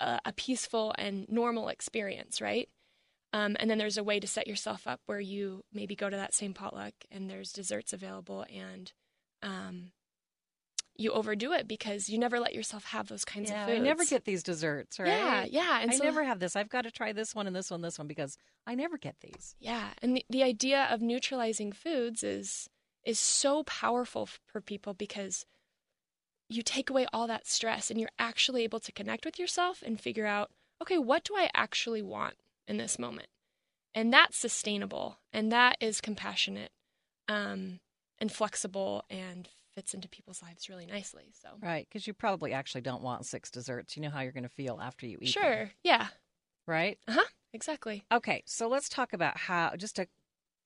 uh, 0.01 0.19
a 0.25 0.33
peaceful 0.33 0.95
and 0.99 1.29
normal 1.29 1.69
experience, 1.69 2.41
right? 2.41 2.69
Um, 3.33 3.57
and 3.61 3.71
then 3.71 3.79
there's 3.79 3.99
a 3.99 4.05
way 4.05 4.21
to 4.21 4.27
set 4.27 4.47
yourself 4.47 4.87
up 4.87 5.01
where 5.07 5.21
you 5.21 5.63
maybe 5.73 5.95
go 5.95 6.09
to 6.09 6.17
that 6.17 6.35
same 6.35 6.55
potluck 6.55 6.95
and 7.11 7.29
there's 7.29 7.53
desserts 7.53 7.93
available 7.93 8.47
and 8.55 8.93
um, 9.43 9.93
you 10.99 11.13
overdo 11.13 11.53
it 11.53 11.69
because 11.69 12.09
you 12.09 12.19
never 12.19 12.41
let 12.41 12.55
yourself 12.55 12.85
have 12.87 13.07
those 13.07 13.25
kinds 13.25 13.51
yeah, 13.51 13.63
of 13.63 13.69
foods. 13.69 13.81
I 13.81 13.83
never 13.83 14.05
get 14.05 14.25
these 14.25 14.43
desserts, 14.43 14.99
right? 14.99 15.07
Yeah, 15.07 15.47
yeah. 15.49 15.79
And 15.81 15.93
I 15.93 15.95
so, 15.95 16.05
never 16.05 16.25
have 16.25 16.41
this. 16.41 16.57
I've 16.57 16.69
got 16.69 16.83
to 16.83 16.91
try 16.91 17.13
this 17.13 17.35
one 17.35 17.47
and 17.47 17.55
this 17.55 17.71
one, 17.71 17.81
this 17.81 17.99
one 17.99 18.09
because 18.09 18.37
I 18.67 18.75
never 18.75 18.99
get 18.99 19.15
these. 19.21 19.55
Yeah, 19.61 19.91
and 20.03 20.17
the, 20.17 20.25
the 20.29 20.43
idea 20.43 20.89
of 20.91 21.01
neutralizing 21.01 21.73
foods 21.73 22.23
is 22.25 22.69
is 23.05 23.19
so 23.19 23.63
powerful 23.63 24.29
for 24.47 24.61
people 24.61 24.93
because 24.93 25.47
you 26.49 26.63
take 26.63 26.91
away 26.91 27.07
all 27.13 27.27
that 27.29 27.47
stress 27.47 27.91
and 27.91 28.01
you're 28.01 28.11
actually 28.19 28.65
able 28.65 28.81
to 28.81 28.93
connect 28.93 29.25
with 29.25 29.39
yourself 29.39 29.83
and 29.87 30.01
figure 30.01 30.27
out, 30.27 30.51
okay, 30.83 30.99
what 30.99 31.25
do 31.25 31.35
I 31.37 31.49
actually 31.55 32.03
want 32.03 32.35
in 32.67 32.77
this 32.77 32.99
moment? 32.99 33.29
And 33.95 34.13
that's 34.13 34.37
sustainable 34.37 35.19
and 35.33 35.53
that 35.53 35.77
is 35.81 36.01
compassionate 36.01 36.71
um, 37.29 37.81
and 38.19 38.33
flexible 38.33 39.05
and 39.09 39.49
fits 39.79 39.95
into 39.95 40.09
people's 40.09 40.43
lives 40.43 40.69
really 40.69 40.87
nicely. 40.87 41.31
So 41.41 41.51
Right, 41.63 41.87
because 41.89 42.05
you 42.09 42.13
probably 42.13 42.53
actually 42.53 42.81
don't 42.81 43.01
want 43.01 43.27
six 43.27 43.49
desserts. 43.49 43.97
You 43.97 44.03
know 44.03 44.11
how 44.11 44.23
you're 44.23 44.33
going 44.33 44.43
to 44.43 44.49
feel 44.49 44.81
after 44.83 45.07
you 45.07 45.19
eat. 45.21 45.37
them, 45.37 45.45
sure, 45.45 45.71
yeah, 45.85 46.09
right? 46.67 46.99
uh 47.07 47.13
huh, 47.13 47.25
exactly. 47.53 48.03
Okay, 48.11 48.43
so 48.45 48.67
let's 48.67 48.89
talk 48.89 49.13
about 49.13 49.37
how 49.37 49.77
just 49.77 50.01
a 50.01 50.09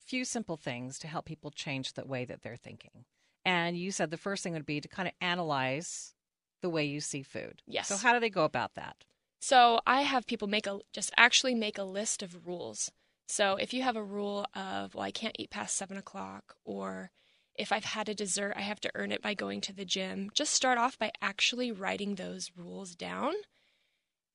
few 0.02 0.24
simple 0.24 0.56
things 0.56 0.98
to 1.00 1.08
help 1.08 1.26
people 1.26 1.50
change 1.50 1.92
the 1.92 2.06
way 2.06 2.24
that 2.24 2.40
they're 2.40 2.56
thinking. 2.56 3.04
And 3.44 3.76
you 3.76 3.90
said 3.92 4.10
the 4.10 4.16
first 4.16 4.42
thing 4.42 4.54
would 4.54 4.64
be 4.64 4.80
to 4.80 4.88
kind 4.88 5.06
of 5.06 5.12
analyze 5.20 6.14
the 6.62 6.70
way 6.70 6.86
you 6.86 7.00
see 7.00 7.22
food. 7.22 7.60
Yes. 7.66 7.88
So 7.88 7.96
how 7.98 8.14
do 8.14 8.20
they 8.20 8.30
go 8.30 8.44
about 8.44 8.76
that? 8.76 9.04
So 9.42 9.80
I 9.86 10.02
have 10.02 10.26
people 10.26 10.48
make 10.48 10.66
a 10.66 10.78
just 10.94 11.12
actually 11.18 11.54
make 11.54 11.76
a 11.76 11.84
list 11.84 12.22
of 12.22 12.46
rules. 12.46 12.90
So 13.28 13.56
if 13.56 13.74
you 13.74 13.82
have 13.82 13.96
a 13.96 14.02
rule 14.02 14.46
of 14.54 14.94
well, 14.94 15.04
I 15.04 15.10
can't 15.10 15.36
eat 15.38 15.50
past 15.50 15.76
seven 15.76 15.98
o'clock, 15.98 16.54
or 16.64 17.10
if 17.54 17.72
I've 17.72 17.84
had 17.84 18.08
a 18.08 18.14
dessert, 18.14 18.54
I 18.56 18.62
have 18.62 18.80
to 18.80 18.90
earn 18.94 19.12
it 19.12 19.22
by 19.22 19.34
going 19.34 19.60
to 19.62 19.72
the 19.72 19.84
gym. 19.84 20.30
Just 20.34 20.54
start 20.54 20.78
off 20.78 20.98
by 20.98 21.10
actually 21.20 21.70
writing 21.70 22.14
those 22.14 22.50
rules 22.56 22.94
down 22.94 23.34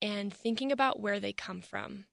and 0.02 0.34
thinking 0.34 0.72
about 0.72 1.00
where 1.00 1.20
they 1.20 1.34
come 1.34 1.62
from 1.62 2.06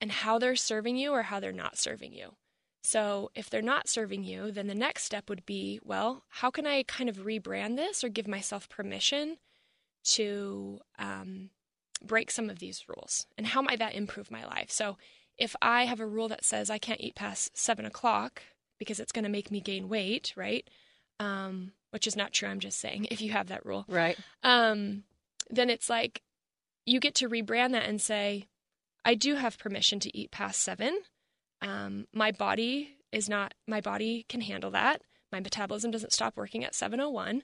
and 0.00 0.12
how 0.12 0.38
they're 0.38 0.56
serving 0.56 0.96
you 0.96 1.12
or 1.12 1.22
how 1.22 1.40
they're 1.40 1.52
not 1.52 1.78
serving 1.78 2.12
you. 2.12 2.34
So 2.82 3.30
if 3.34 3.50
they're 3.50 3.62
not 3.62 3.88
serving 3.88 4.22
you, 4.22 4.52
then 4.52 4.68
the 4.68 4.74
next 4.74 5.02
step 5.02 5.28
would 5.28 5.44
be, 5.44 5.80
well, 5.82 6.22
how 6.28 6.50
can 6.50 6.66
I 6.66 6.84
kind 6.84 7.10
of 7.10 7.24
rebrand 7.24 7.76
this 7.76 8.04
or 8.04 8.08
give 8.08 8.28
myself 8.28 8.68
permission 8.68 9.38
to 10.10 10.78
um, 10.98 11.50
break 12.00 12.30
some 12.30 12.48
of 12.48 12.60
these 12.60 12.84
rules? 12.88 13.26
And 13.36 13.48
how 13.48 13.60
might 13.60 13.80
that 13.80 13.96
improve 13.96 14.30
my 14.30 14.44
life? 14.44 14.70
So 14.70 14.98
if 15.36 15.56
I 15.60 15.86
have 15.86 15.98
a 15.98 16.06
rule 16.06 16.28
that 16.28 16.44
says 16.44 16.70
I 16.70 16.78
can't 16.78 17.00
eat 17.00 17.16
past 17.16 17.58
seven 17.58 17.86
o'clock 17.86 18.42
because 18.78 19.00
it's 19.00 19.12
going 19.12 19.24
to 19.24 19.28
make 19.30 19.50
me 19.50 19.60
gain 19.60 19.88
weight, 19.88 20.32
right? 20.36 20.68
Um, 21.20 21.72
which 21.90 22.06
is 22.06 22.16
not 22.16 22.32
true. 22.32 22.48
I'm 22.48 22.60
just 22.60 22.78
saying 22.78 23.06
if 23.10 23.20
you 23.20 23.32
have 23.32 23.48
that 23.48 23.64
rule, 23.64 23.84
Right. 23.88 24.18
um, 24.42 25.04
then 25.50 25.70
it's 25.70 25.88
like 25.88 26.22
you 26.84 27.00
get 27.00 27.14
to 27.16 27.28
rebrand 27.28 27.72
that 27.72 27.88
and 27.88 28.00
say, 28.00 28.48
I 29.04 29.14
do 29.14 29.34
have 29.36 29.58
permission 29.58 30.00
to 30.00 30.16
eat 30.16 30.30
past 30.30 30.60
seven. 30.62 30.98
Um, 31.62 32.06
my 32.12 32.32
body 32.32 32.96
is 33.12 33.28
not, 33.28 33.54
my 33.66 33.80
body 33.80 34.26
can 34.28 34.40
handle 34.40 34.70
that. 34.72 35.00
My 35.32 35.40
metabolism 35.40 35.90
doesn't 35.90 36.12
stop 36.12 36.36
working 36.36 36.64
at 36.64 36.74
701. 36.74 37.42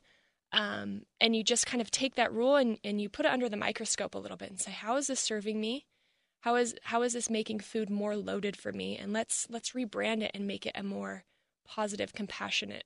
Um, 0.52 1.02
and 1.20 1.34
you 1.34 1.42
just 1.42 1.66
kind 1.66 1.80
of 1.80 1.90
take 1.90 2.16
that 2.16 2.32
rule 2.32 2.56
and, 2.56 2.78
and 2.84 3.00
you 3.00 3.08
put 3.08 3.24
it 3.24 3.32
under 3.32 3.48
the 3.48 3.56
microscope 3.56 4.14
a 4.14 4.18
little 4.18 4.36
bit 4.36 4.50
and 4.50 4.60
say, 4.60 4.70
how 4.70 4.96
is 4.96 5.06
this 5.06 5.18
serving 5.20 5.60
me? 5.60 5.86
How 6.42 6.56
is 6.56 6.74
how 6.84 7.02
is 7.02 7.12
this 7.12 7.30
making 7.30 7.60
food 7.60 7.88
more 7.88 8.16
loaded 8.16 8.56
for 8.56 8.72
me? 8.72 8.96
And 8.98 9.12
let's 9.12 9.48
let's 9.48 9.70
rebrand 9.70 10.22
it 10.22 10.32
and 10.34 10.46
make 10.46 10.66
it 10.66 10.72
a 10.74 10.82
more 10.82 11.24
positive, 11.64 12.12
compassionate, 12.12 12.84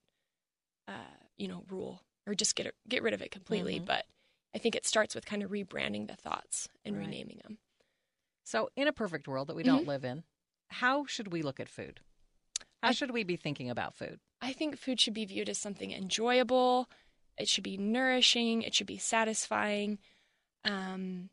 uh, 0.86 1.16
you 1.36 1.48
know, 1.48 1.64
rule, 1.68 2.02
or 2.26 2.34
just 2.34 2.54
get 2.54 2.66
it, 2.66 2.74
get 2.88 3.02
rid 3.02 3.14
of 3.14 3.22
it 3.22 3.30
completely. 3.30 3.80
Mhm. 3.80 3.86
But 3.86 4.06
I 4.54 4.58
think 4.58 4.74
it 4.74 4.86
starts 4.86 5.14
with 5.14 5.26
kind 5.26 5.42
of 5.42 5.50
rebranding 5.50 6.06
the 6.06 6.16
thoughts 6.16 6.68
and 6.84 6.94
Right. 6.94 7.04
renaming 7.06 7.38
them. 7.42 7.58
So 8.44 8.70
in 8.76 8.86
a 8.88 8.92
perfect 8.92 9.26
world 9.26 9.48
that 9.48 9.56
we 9.56 9.62
Mm-hmm. 9.62 9.74
don't 9.76 9.86
live 9.86 10.04
in, 10.04 10.24
how 10.68 11.06
should 11.06 11.32
we 11.32 11.42
look 11.42 11.58
at 11.58 11.68
food? 11.68 12.00
How 12.82 12.88
I- 12.88 12.92
should 12.92 13.10
we 13.10 13.24
be 13.24 13.36
thinking 13.36 13.70
about 13.70 13.94
food? 13.94 14.20
I 14.40 14.52
think 14.52 14.78
food 14.78 15.00
should 15.00 15.14
be 15.14 15.24
viewed 15.24 15.48
as 15.48 15.58
something 15.58 15.92
enjoyable. 15.92 16.88
It 17.38 17.48
should 17.48 17.64
be 17.64 17.78
nourishing. 17.78 18.62
It 18.62 18.74
should 18.74 18.86
be 18.86 18.98
satisfying. 18.98 19.98
Um, 20.64 21.30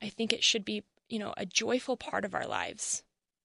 I 0.00 0.08
think 0.08 0.32
it 0.32 0.44
should 0.44 0.64
be, 0.64 0.84
you 1.08 1.18
know, 1.18 1.34
a 1.36 1.46
joyful 1.46 1.96
part 1.96 2.24
of 2.24 2.34
our 2.34 2.46
lives. 2.46 3.02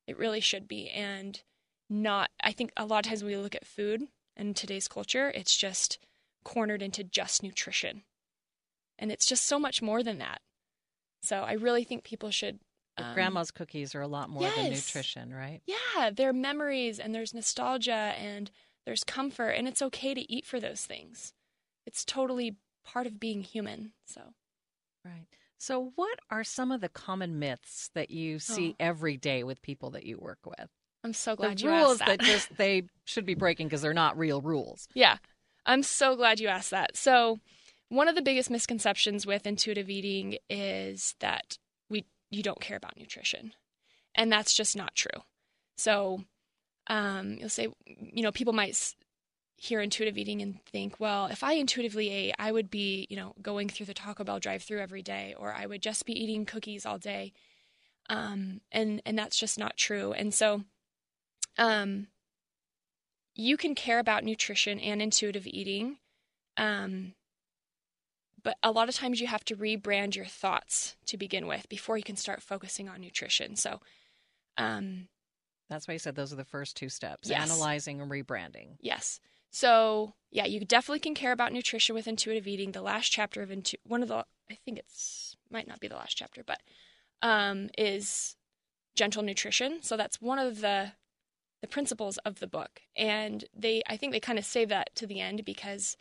It 0.07 0.17
really 0.17 0.39
should 0.39 0.67
be. 0.67 0.89
And 0.89 1.41
not, 1.89 2.29
I 2.41 2.51
think 2.51 2.71
a 2.77 2.85
lot 2.85 3.05
of 3.05 3.09
times 3.09 3.23
when 3.23 3.33
we 3.33 3.41
look 3.41 3.55
at 3.55 3.67
food 3.67 4.07
in 4.35 4.53
today's 4.53 4.87
culture, 4.87 5.31
it's 5.35 5.55
just 5.55 5.99
cornered 6.43 6.81
into 6.81 7.03
just 7.03 7.43
nutrition. 7.43 8.03
And 8.97 9.11
it's 9.11 9.25
just 9.25 9.45
so 9.45 9.59
much 9.59 9.81
more 9.81 10.03
than 10.03 10.19
that. 10.19 10.41
So 11.23 11.41
I 11.41 11.53
really 11.53 11.83
think 11.83 12.03
people 12.03 12.31
should. 12.31 12.59
Um, 12.97 13.13
grandma's 13.13 13.51
cookies 13.51 13.95
are 13.95 14.01
a 14.01 14.07
lot 14.07 14.29
more 14.29 14.49
than 14.55 14.69
nutrition, 14.69 15.33
right? 15.33 15.61
yeah, 15.65 16.09
there 16.09 16.29
are 16.29 16.33
memories 16.33 16.99
and 16.99 17.13
there's 17.13 17.33
nostalgia 17.33 18.13
and 18.17 18.51
there's 18.85 19.03
comfort, 19.03 19.51
and 19.51 19.67
it's 19.67 19.81
okay 19.81 20.13
to 20.13 20.31
eat 20.31 20.45
for 20.45 20.59
those 20.59 20.85
things. 20.85 21.33
It's 21.85 22.03
totally 22.03 22.55
part 22.83 23.05
of 23.05 23.19
being 23.19 23.41
human. 23.43 23.91
So, 24.05 24.33
Right. 25.05 25.27
So 25.61 25.91
what 25.95 26.17
are 26.31 26.43
some 26.43 26.71
of 26.71 26.81
the 26.81 26.89
common 26.89 27.37
myths 27.37 27.91
that 27.93 28.09
you 28.09 28.39
see 28.39 28.71
Oh. 28.71 28.75
every 28.79 29.15
day 29.15 29.43
with 29.43 29.61
people 29.61 29.91
that 29.91 30.07
you 30.07 30.17
work 30.17 30.39
with? 30.43 30.71
I'm 31.03 31.13
so 31.13 31.35
glad 31.35 31.59
the 31.59 31.65
you 31.65 31.69
rules 31.69 31.91
asked 31.91 31.99
that. 31.99 32.07
Rules 32.07 32.17
that 32.17 32.25
just 32.25 32.55
they 32.57 32.83
should 33.05 33.27
be 33.27 33.35
breaking 33.35 33.67
because 33.67 33.83
they're 33.83 33.93
not 33.93 34.17
real 34.17 34.41
rules. 34.41 34.87
yeah, 34.95 35.17
I'm 35.67 35.83
so 35.83 36.15
glad 36.15 36.39
you 36.39 36.47
asked 36.47 36.71
that. 36.71 36.97
So, 36.97 37.39
one 37.89 38.07
of 38.07 38.15
the 38.15 38.23
biggest 38.23 38.49
misconceptions 38.49 39.27
with 39.27 39.45
intuitive 39.45 39.87
eating 39.87 40.37
is 40.49 41.13
that 41.19 41.59
we 41.91 42.05
you 42.31 42.41
don't 42.41 42.59
care 42.59 42.77
about 42.77 42.97
nutrition, 42.97 43.53
and 44.15 44.31
that's 44.31 44.55
just 44.55 44.75
not 44.75 44.95
true. 44.95 45.21
So, 45.77 46.23
um, 46.87 47.33
you'll 47.39 47.49
say, 47.49 47.67
you 47.85 48.23
know, 48.23 48.31
people 48.31 48.53
might 48.53 48.75
hear 49.63 49.79
intuitive 49.79 50.17
eating 50.17 50.41
and 50.41 50.59
think, 50.65 50.99
well, 50.99 51.27
if 51.27 51.43
I 51.43 51.53
intuitively 51.53 52.09
ate, 52.09 52.33
I 52.39 52.51
would 52.51 52.71
be, 52.71 53.05
you 53.11 53.15
know, 53.15 53.35
going 53.43 53.69
through 53.69 53.85
the 53.85 53.93
Taco 53.93 54.23
Bell 54.23 54.39
drive-through 54.39 54.79
every 54.79 55.03
day, 55.03 55.35
or 55.37 55.53
I 55.53 55.67
would 55.67 55.83
just 55.83 56.03
be 56.07 56.19
eating 56.19 56.47
cookies 56.47 56.83
all 56.83 56.97
day, 56.97 57.31
um, 58.09 58.61
and 58.71 59.03
and 59.05 59.15
that's 59.19 59.37
just 59.37 59.59
not 59.59 59.77
true. 59.77 60.13
And 60.13 60.33
so, 60.33 60.63
um, 61.59 62.07
you 63.35 63.55
can 63.55 63.75
care 63.75 63.99
about 63.99 64.23
nutrition 64.23 64.79
and 64.79 64.99
intuitive 64.99 65.45
eating, 65.45 65.97
um, 66.57 67.13
but 68.41 68.57
a 68.63 68.71
lot 68.71 68.89
of 68.89 68.95
times 68.95 69.21
you 69.21 69.27
have 69.27 69.45
to 69.45 69.55
rebrand 69.55 70.15
your 70.15 70.25
thoughts 70.25 70.95
to 71.05 71.17
begin 71.17 71.45
with 71.45 71.69
before 71.69 71.97
you 71.97 72.03
can 72.03 72.15
start 72.15 72.41
focusing 72.41 72.89
on 72.89 72.99
nutrition. 72.99 73.55
So, 73.55 73.79
um, 74.57 75.07
That's 75.69 75.87
why 75.87 75.93
you 75.93 75.99
said 75.99 76.15
those 76.15 76.33
are 76.33 76.37
the 76.37 76.45
first 76.45 76.75
two 76.75 76.89
steps: 76.89 77.29
Yes. 77.29 77.39
analyzing 77.51 78.01
and 78.01 78.09
rebranding. 78.09 78.77
Yes. 78.79 79.19
So 79.51 80.13
yeah, 80.31 80.45
you 80.45 80.61
definitely 80.61 80.99
can 80.99 81.13
care 81.13 81.33
about 81.33 81.51
nutrition 81.51 81.93
with 81.93 82.07
intuitive 82.07 82.47
eating. 82.47 82.71
The 82.71 82.81
last 82.81 83.11
chapter 83.11 83.41
of 83.41 83.51
Intu- 83.51 83.77
one 83.85 84.01
of 84.01 84.07
the 84.07 84.25
I 84.49 84.57
think 84.65 84.79
it's 84.79 85.35
might 85.49 85.67
not 85.67 85.81
be 85.81 85.87
the 85.87 85.95
last 85.95 86.15
chapter, 86.17 86.41
but 86.43 86.61
um, 87.21 87.69
is 87.77 88.37
gentle 88.95 89.23
nutrition. 89.23 89.83
So 89.83 89.97
that's 89.97 90.21
one 90.21 90.39
of 90.39 90.61
the 90.61 90.93
the 91.61 91.67
principles 91.67 92.17
of 92.19 92.39
the 92.39 92.47
book, 92.47 92.81
and 92.95 93.45
they 93.55 93.83
I 93.87 93.97
think 93.97 94.13
they 94.13 94.19
kind 94.19 94.39
of 94.39 94.45
save 94.45 94.69
that 94.69 94.95
to 94.95 95.05
the 95.05 95.19
end 95.19 95.45
because 95.45 95.97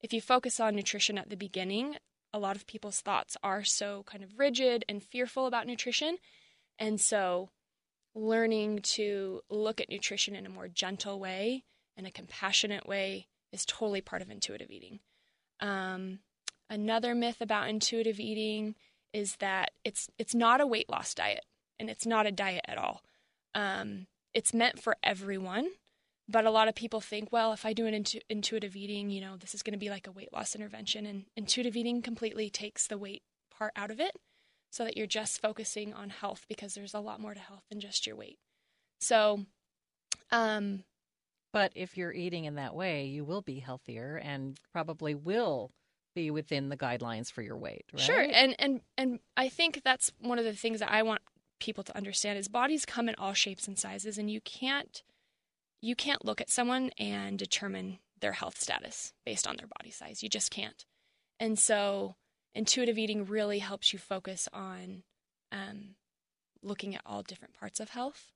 if 0.00 0.12
you 0.12 0.20
focus 0.20 0.60
on 0.60 0.74
nutrition 0.74 1.18
at 1.18 1.28
the 1.28 1.36
beginning, 1.36 1.96
a 2.32 2.38
lot 2.38 2.56
of 2.56 2.66
people's 2.66 3.00
thoughts 3.00 3.36
are 3.42 3.64
so 3.64 4.04
kind 4.04 4.24
of 4.24 4.38
rigid 4.38 4.84
and 4.88 5.02
fearful 5.02 5.46
about 5.46 5.66
nutrition, 5.66 6.18
and 6.78 7.00
so 7.00 7.50
learning 8.14 8.78
to 8.80 9.40
look 9.50 9.80
at 9.80 9.88
nutrition 9.88 10.36
in 10.36 10.46
a 10.46 10.50
more 10.50 10.68
gentle 10.68 11.18
way 11.18 11.64
in 11.96 12.06
a 12.06 12.10
compassionate 12.10 12.86
way 12.86 13.28
is 13.52 13.66
totally 13.66 14.00
part 14.00 14.22
of 14.22 14.30
intuitive 14.30 14.70
eating. 14.70 15.00
Um, 15.60 16.20
another 16.70 17.14
myth 17.14 17.40
about 17.40 17.68
intuitive 17.68 18.18
eating 18.18 18.74
is 19.12 19.36
that 19.36 19.72
it's 19.84 20.08
it's 20.18 20.34
not 20.34 20.60
a 20.60 20.66
weight 20.66 20.88
loss 20.88 21.14
diet, 21.14 21.44
and 21.78 21.90
it's 21.90 22.06
not 22.06 22.26
a 22.26 22.32
diet 22.32 22.64
at 22.66 22.78
all. 22.78 23.02
Um, 23.54 24.06
it's 24.32 24.54
meant 24.54 24.82
for 24.82 24.96
everyone, 25.02 25.68
but 26.28 26.46
a 26.46 26.50
lot 26.50 26.68
of 26.68 26.74
people 26.74 27.00
think, 27.00 27.30
well, 27.30 27.52
if 27.52 27.66
I 27.66 27.74
do 27.74 27.86
an 27.86 27.94
intu- 27.94 28.20
intuitive 28.30 28.74
eating, 28.74 29.10
you 29.10 29.20
know, 29.20 29.36
this 29.36 29.54
is 29.54 29.62
going 29.62 29.74
to 29.74 29.78
be 29.78 29.90
like 29.90 30.06
a 30.06 30.12
weight 30.12 30.32
loss 30.32 30.54
intervention, 30.54 31.04
and 31.04 31.24
intuitive 31.36 31.76
eating 31.76 32.00
completely 32.00 32.48
takes 32.48 32.86
the 32.86 32.98
weight 32.98 33.22
part 33.56 33.72
out 33.76 33.90
of 33.90 34.00
it, 34.00 34.16
so 34.70 34.84
that 34.84 34.96
you're 34.96 35.06
just 35.06 35.42
focusing 35.42 35.92
on 35.92 36.08
health 36.08 36.46
because 36.48 36.74
there's 36.74 36.94
a 36.94 37.00
lot 37.00 37.20
more 37.20 37.34
to 37.34 37.40
health 37.40 37.64
than 37.68 37.80
just 37.80 38.06
your 38.06 38.16
weight. 38.16 38.38
So, 39.00 39.44
um, 40.30 40.84
But 41.52 41.72
if 41.74 41.96
you're 41.96 42.12
eating 42.12 42.46
in 42.46 42.54
that 42.54 42.74
way, 42.74 43.04
you 43.04 43.24
will 43.24 43.42
be 43.42 43.58
healthier 43.58 44.16
and 44.16 44.58
probably 44.72 45.14
will 45.14 45.70
be 46.14 46.30
within 46.30 46.68
the 46.68 46.76
guidelines 46.76 47.30
for 47.30 47.42
your 47.42 47.56
weight, 47.56 47.84
right? 47.92 48.02
Sure, 48.02 48.20
and 48.20 48.54
and 48.58 48.80
and 48.96 49.18
I 49.36 49.48
think 49.48 49.82
that's 49.84 50.10
one 50.18 50.38
of 50.38 50.44
the 50.44 50.54
things 50.54 50.80
that 50.80 50.90
I 50.90 51.02
want 51.02 51.20
people 51.60 51.84
to 51.84 51.96
understand 51.96 52.38
is 52.38 52.48
bodies 52.48 52.84
come 52.84 53.08
in 53.08 53.14
all 53.18 53.34
shapes 53.34 53.68
and 53.68 53.78
sizes 53.78 54.18
and 54.18 54.28
you 54.28 54.40
can't 54.40 55.02
you 55.80 55.94
can't 55.94 56.24
look 56.24 56.40
at 56.40 56.50
someone 56.50 56.90
and 56.98 57.38
determine 57.38 57.98
their 58.20 58.32
health 58.32 58.58
status 58.58 59.12
based 59.26 59.46
on 59.46 59.56
their 59.56 59.66
body 59.78 59.90
size. 59.90 60.22
You 60.22 60.28
just 60.28 60.50
can't. 60.50 60.84
And 61.40 61.58
so 61.58 62.14
intuitive 62.54 62.98
eating 62.98 63.26
really 63.26 63.58
helps 63.58 63.92
you 63.92 63.98
focus 63.98 64.48
on 64.52 65.02
um, 65.50 65.96
looking 66.62 66.94
at 66.94 67.02
all 67.04 67.22
different 67.22 67.54
parts 67.54 67.80
of 67.80 67.90
health. 67.90 68.30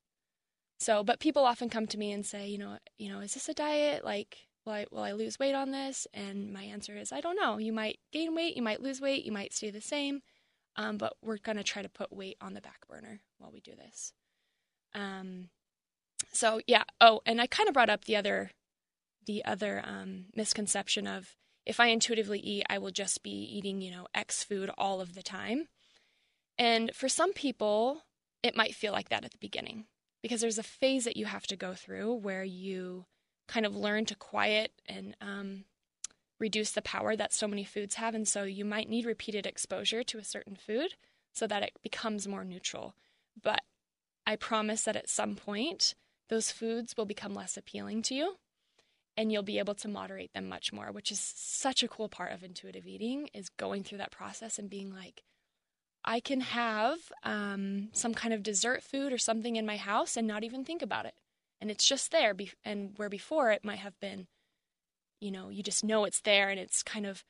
So, 0.78 1.02
but 1.02 1.20
people 1.20 1.44
often 1.44 1.70
come 1.70 1.86
to 1.86 1.98
me 1.98 2.12
and 2.12 2.24
say, 2.24 2.48
you 2.48 2.58
know, 2.58 2.78
you 2.98 3.08
know, 3.08 3.20
is 3.20 3.34
this 3.34 3.48
a 3.48 3.54
diet? 3.54 4.04
Like, 4.04 4.46
will 4.64 4.74
I 4.74 4.86
will 4.90 5.02
I 5.02 5.12
lose 5.12 5.38
weight 5.38 5.54
on 5.54 5.70
this? 5.70 6.06
And 6.12 6.52
my 6.52 6.64
answer 6.64 6.96
is, 6.96 7.12
I 7.12 7.20
don't 7.20 7.36
know. 7.40 7.58
You 7.58 7.72
might 7.72 7.98
gain 8.12 8.34
weight, 8.34 8.56
you 8.56 8.62
might 8.62 8.82
lose 8.82 9.00
weight, 9.00 9.24
you 9.24 9.32
might 9.32 9.54
stay 9.54 9.70
the 9.70 9.80
same. 9.80 10.20
Um, 10.76 10.98
but 10.98 11.14
we're 11.22 11.38
gonna 11.38 11.62
try 11.62 11.82
to 11.82 11.88
put 11.88 12.12
weight 12.12 12.36
on 12.40 12.52
the 12.52 12.60
back 12.60 12.86
burner 12.86 13.20
while 13.38 13.50
we 13.50 13.60
do 13.60 13.72
this. 13.74 14.12
Um, 14.94 15.48
so 16.32 16.60
yeah. 16.66 16.84
Oh, 17.00 17.20
and 17.24 17.40
I 17.40 17.46
kind 17.46 17.68
of 17.68 17.74
brought 17.74 17.90
up 17.90 18.04
the 18.04 18.16
other, 18.16 18.50
the 19.24 19.44
other 19.44 19.82
um, 19.84 20.26
misconception 20.34 21.06
of 21.06 21.36
if 21.64 21.80
I 21.80 21.86
intuitively 21.86 22.38
eat, 22.38 22.64
I 22.68 22.78
will 22.78 22.90
just 22.90 23.22
be 23.22 23.30
eating, 23.30 23.80
you 23.80 23.90
know, 23.90 24.06
X 24.14 24.44
food 24.44 24.70
all 24.76 25.00
of 25.00 25.14
the 25.14 25.22
time. 25.22 25.68
And 26.58 26.94
for 26.94 27.08
some 27.08 27.32
people, 27.32 28.02
it 28.42 28.56
might 28.56 28.74
feel 28.74 28.92
like 28.92 29.08
that 29.08 29.24
at 29.24 29.32
the 29.32 29.38
beginning 29.38 29.86
because 30.26 30.40
there's 30.40 30.58
a 30.58 30.64
phase 30.64 31.04
that 31.04 31.16
you 31.16 31.24
have 31.24 31.46
to 31.46 31.54
go 31.54 31.72
through 31.72 32.12
where 32.12 32.42
you 32.42 33.04
kind 33.46 33.64
of 33.64 33.76
learn 33.76 34.04
to 34.06 34.16
quiet 34.16 34.72
and 34.88 35.14
um, 35.20 35.64
reduce 36.40 36.72
the 36.72 36.82
power 36.82 37.14
that 37.14 37.32
so 37.32 37.46
many 37.46 37.62
foods 37.62 37.94
have. 37.94 38.12
And 38.12 38.26
so 38.26 38.42
you 38.42 38.64
might 38.64 38.90
need 38.90 39.06
repeated 39.06 39.46
exposure 39.46 40.02
to 40.02 40.18
a 40.18 40.24
certain 40.24 40.56
food 40.56 40.94
so 41.32 41.46
that 41.46 41.62
it 41.62 41.74
becomes 41.80 42.26
more 42.26 42.44
neutral. 42.44 42.96
But 43.40 43.60
I 44.26 44.34
promise 44.34 44.82
that 44.82 44.96
at 44.96 45.08
some 45.08 45.36
point, 45.36 45.94
those 46.28 46.50
foods 46.50 46.96
will 46.96 47.06
become 47.06 47.32
less 47.32 47.56
appealing 47.56 48.02
to 48.02 48.16
you 48.16 48.34
and 49.16 49.30
you'll 49.30 49.44
be 49.44 49.60
able 49.60 49.76
to 49.76 49.86
moderate 49.86 50.32
them 50.34 50.48
much 50.48 50.72
more 50.72 50.90
which 50.90 51.12
is 51.12 51.20
such 51.20 51.82
a 51.82 51.88
cool 51.88 52.08
part 52.08 52.32
of 52.32 52.42
intuitive 52.42 52.84
eating 52.84 53.28
is 53.32 53.48
going 53.48 53.84
through 53.84 53.98
that 53.98 54.10
process 54.10 54.58
and 54.58 54.68
being 54.68 54.92
like 54.92 55.22
i 56.06 56.20
can 56.20 56.40
have 56.40 56.98
um, 57.22 57.88
some 57.92 58.14
kind 58.14 58.32
of 58.32 58.42
dessert 58.42 58.82
food 58.82 59.12
or 59.12 59.18
something 59.18 59.56
in 59.56 59.66
my 59.66 59.76
house 59.76 60.16
and 60.16 60.26
not 60.26 60.44
even 60.44 60.64
think 60.64 60.82
about 60.82 61.06
it 61.06 61.14
and 61.60 61.70
it's 61.70 61.86
just 61.86 62.10
there 62.12 62.34
be- 62.34 62.52
and 62.64 62.92
where 62.96 63.08
before 63.08 63.50
it 63.50 63.64
might 63.64 63.78
have 63.78 63.98
been 64.00 64.26
you 65.20 65.30
know 65.30 65.48
you 65.48 65.62
just 65.62 65.84
know 65.84 66.04
it's 66.04 66.20
there 66.20 66.48
and 66.48 66.60
it's 66.60 66.82
kind 66.82 67.06
of 67.06 67.24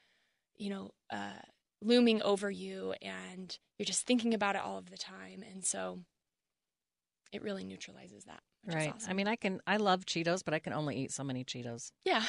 you 0.57 0.71
know 0.71 0.91
uh, 1.11 1.41
looming 1.83 2.23
over 2.23 2.51
you 2.51 2.95
and 3.03 3.59
you're 3.79 3.85
just 3.87 4.07
thinking 4.07 4.35
about 4.35 4.57
it 4.57 4.63
all 4.63 4.79
of 4.79 4.91
the 4.91 4.97
time 4.97 5.43
and 5.53 5.65
so 5.65 6.01
it 7.33 7.43
really 7.43 7.65
neutralizes 7.65 8.25
that 8.25 8.41
right. 8.67 8.93
Awesome. 8.95 9.11
I 9.11 9.15
mean, 9.15 9.29
I 9.29 9.37
can. 9.37 9.61
I 9.67 9.77
love 9.77 10.07
Cheetos, 10.07 10.45
but 10.45 10.55
I 10.55 10.59
can 10.59 10.73
only 10.73 10.97
eat 10.97 11.13
so 11.13 11.25
many 11.25 11.45
Cheetos. 11.45 11.93
Yeah. 12.05 12.23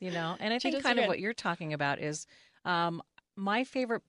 you 0.00 0.10
know, 0.10 0.36
and 0.38 0.52
I 0.52 0.58
think 0.60 0.76
Cheetos 0.76 0.82
kind 0.82 0.98
of 0.98 1.06
what 1.06 1.20
you're 1.20 1.34
talking 1.34 1.72
about 1.72 1.98
is 2.00 2.26
um, 2.64 3.02
my 3.36 3.64
favorite 3.64 4.02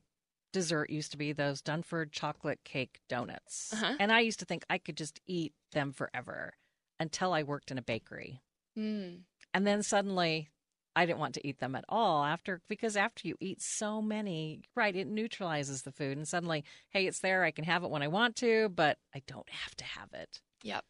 dessert 0.51 0.89
used 0.89 1.12
to 1.12 1.17
be 1.17 1.34
those 1.34 1.62
Dunford 1.62 2.12
chocolate 2.12 2.63
cake 2.63 3.00
donuts, 3.08 3.72
Uh-huh. 3.74 3.96
and 4.00 4.12
I 4.12 4.20
used 4.22 4.39
to 4.39 4.46
think 4.46 4.63
I 4.70 4.77
could 4.77 4.98
just 4.98 5.20
eat 5.25 5.53
them 5.72 5.91
forever 5.93 6.53
until 7.00 7.34
I 7.34 7.43
worked 7.43 7.72
in 7.72 7.77
a 7.77 7.81
bakery, 7.81 8.41
Mm. 8.77 9.24
and 9.53 9.67
then 9.67 9.84
suddenly. 9.84 10.50
I 10.93 11.05
didn't 11.05 11.20
want 11.20 11.36
to 11.36 11.48
eat 11.48 11.60
them 11.60 11.74
at 11.75 11.86
all 11.88 12.25
after 12.25 12.62
because 12.67 12.98
after 12.98 13.25
you 13.25 13.38
eat 13.39 13.62
so 13.62 14.01
many, 14.01 14.63
right, 14.75 14.93
it 14.93 15.08
neutralizes 15.08 15.84
the 15.84 15.91
food 15.93 16.17
and 16.17 16.27
suddenly, 16.27 16.65
hey, 16.89 17.08
it's 17.08 17.22
there, 17.22 17.46
I 17.46 17.51
can 17.51 17.63
have 17.63 17.86
it 17.86 17.89
when 17.89 18.01
I 18.03 18.10
want 18.10 18.36
to, 18.38 18.67
but 18.67 18.98
I 19.15 19.22
don't 19.25 19.50
have 19.50 19.74
to 19.77 19.86
have 19.86 20.12
it. 20.12 20.41
Yep. 20.63 20.84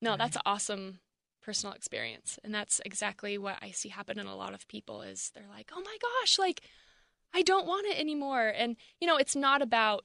No, 0.00 0.16
that's 0.16 0.36
an 0.36 0.42
awesome 0.46 1.00
personal 1.42 1.74
experience. 1.74 2.38
And 2.42 2.54
that's 2.54 2.80
exactly 2.86 3.36
what 3.36 3.58
I 3.60 3.70
see 3.72 3.90
happen 3.90 4.18
in 4.18 4.26
a 4.26 4.34
lot 4.34 4.54
of 4.54 4.66
people 4.66 5.02
is 5.02 5.30
they're 5.34 5.46
like, 5.46 5.70
"Oh 5.76 5.82
my 5.82 5.96
gosh, 6.00 6.38
like 6.38 6.62
I 7.34 7.42
don't 7.42 7.66
want 7.66 7.86
it 7.86 7.98
anymore." 7.98 8.48
And 8.48 8.76
you 9.00 9.06
know, 9.06 9.16
it's 9.16 9.36
not 9.36 9.60
about 9.60 10.04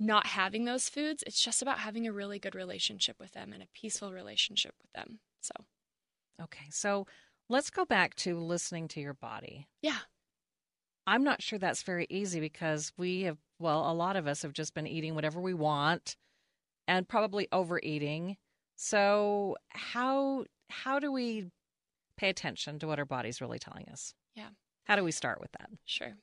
not 0.00 0.26
having 0.26 0.64
those 0.64 0.88
foods. 0.88 1.22
It's 1.26 1.40
just 1.40 1.62
about 1.62 1.78
having 1.78 2.06
a 2.06 2.12
really 2.12 2.38
good 2.38 2.54
relationship 2.54 3.16
with 3.20 3.32
them 3.32 3.52
and 3.52 3.62
a 3.62 3.68
peaceful 3.74 4.12
relationship 4.12 4.74
with 4.82 4.92
them. 4.92 5.20
So, 5.40 5.52
Okay, 6.42 6.66
so 6.70 7.06
let's 7.48 7.70
go 7.70 7.84
back 7.86 8.14
to 8.16 8.38
listening 8.38 8.88
to 8.88 9.00
your 9.00 9.14
body. 9.14 9.68
yeah. 9.82 10.00
I'm 11.06 11.22
not 11.22 11.40
sure 11.40 11.58
that's 11.58 11.84
very 11.84 12.06
easy 12.10 12.40
because 12.40 12.92
we 12.98 13.22
have, 13.22 13.38
well, 13.60 13.88
a 13.88 13.94
lot 13.94 14.16
of 14.16 14.26
us 14.26 14.42
have 14.42 14.52
just 14.52 14.74
been 14.74 14.88
eating 14.88 15.14
whatever 15.14 15.40
we 15.40 15.54
want 15.54 16.16
and 16.88 17.06
probably 17.08 17.46
overeating. 17.52 18.36
So 18.74 19.56
how 19.68 20.46
how 20.68 20.98
do 20.98 21.12
we 21.12 21.46
pay 22.16 22.28
attention 22.28 22.80
to 22.80 22.86
what 22.88 22.98
our 22.98 23.04
body's 23.04 23.40
really 23.40 23.60
telling 23.60 23.88
us? 23.88 24.14
Yeah. 24.34 24.48
How 24.84 24.96
do 24.96 25.04
we 25.04 25.12
start 25.12 25.40
with 25.40 25.52
that? 25.52 25.70
Sure. 25.84 26.14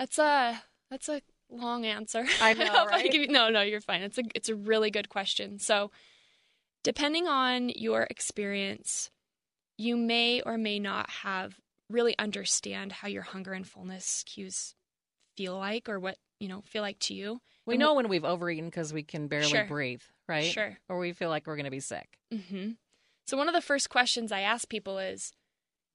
That's 0.00 0.18
a 0.18 0.62
that's 0.90 1.10
a 1.10 1.20
long 1.50 1.84
answer. 1.84 2.24
I 2.40 2.54
know, 2.58 2.64
I 2.64 2.86
right? 2.86 3.12
give 3.12 3.20
you- 3.20 3.28
no, 3.28 3.50
no, 3.50 3.60
you're 3.60 3.82
fine. 3.82 4.00
It's 4.00 4.16
a 4.16 4.22
it's 4.34 4.48
a 4.48 4.54
really 4.54 4.90
good 4.90 5.10
question. 5.10 5.58
So, 5.58 5.90
depending 6.82 7.28
on 7.28 7.68
your 7.68 8.06
experience, 8.08 9.10
you 9.76 9.98
may 9.98 10.40
or 10.40 10.56
may 10.56 10.78
not 10.78 11.10
have 11.10 11.60
really 11.90 12.16
understand 12.18 12.92
how 12.92 13.08
your 13.08 13.24
hunger 13.24 13.52
and 13.52 13.66
fullness 13.68 14.24
cues 14.26 14.74
feel 15.36 15.58
like 15.58 15.86
or 15.86 16.00
what, 16.00 16.16
you 16.38 16.48
know, 16.48 16.62
feel 16.64 16.80
like 16.82 16.98
to 17.00 17.14
you. 17.14 17.40
We 17.66 17.74
And 17.74 17.80
know 17.80 17.92
when 17.92 18.08
we've 18.08 18.24
overeaten 18.24 18.66
because 18.66 18.94
we 18.94 19.02
can 19.02 19.28
barely 19.28 19.48
Sure. 19.48 19.64
breathe, 19.64 20.02
right? 20.28 20.44
Sure. 20.44 20.78
Or 20.88 20.98
we 20.98 21.12
feel 21.12 21.28
like 21.28 21.46
we're 21.46 21.56
going 21.56 21.64
to 21.66 21.70
be 21.70 21.80
sick. 21.80 22.08
hmm 22.32 22.70
So 23.26 23.36
one 23.36 23.48
of 23.48 23.54
the 23.54 23.60
first 23.60 23.90
questions 23.90 24.32
I 24.32 24.40
ask 24.40 24.66
people 24.66 24.98
is, 24.98 25.32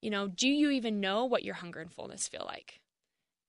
you 0.00 0.10
know, 0.10 0.28
do 0.28 0.48
you 0.48 0.70
even 0.70 1.00
know 1.00 1.24
what 1.24 1.42
your 1.42 1.54
hunger 1.56 1.80
and 1.80 1.92
fullness 1.92 2.28
feel 2.28 2.44
like? 2.46 2.80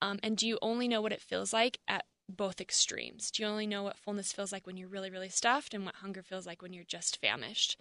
Um, 0.02 0.20
and 0.24 0.38
do 0.38 0.48
you 0.48 0.60
only 0.62 0.88
know 0.88 1.02
what 1.02 1.12
it 1.12 1.22
feels 1.22 1.54
like 1.54 1.80
at 1.88 2.06
both 2.30 2.62
extremes? 2.62 3.32
Do 3.32 3.44
you 3.44 3.50
only 3.50 3.68
know 3.68 3.84
what 3.84 3.98
fullness 3.98 4.34
feels 4.34 4.52
like 4.52 4.68
when 4.68 4.78
you're 4.78 4.90
really, 4.90 5.10
really 5.10 5.30
stuffed, 5.30 5.74
and 5.74 5.86
what 5.86 5.96
hunger 5.96 6.22
feels 6.22 6.46
like 6.46 6.62
when 6.62 6.74
you're 6.74 6.84
just 6.84 7.20
famished? 7.20 7.80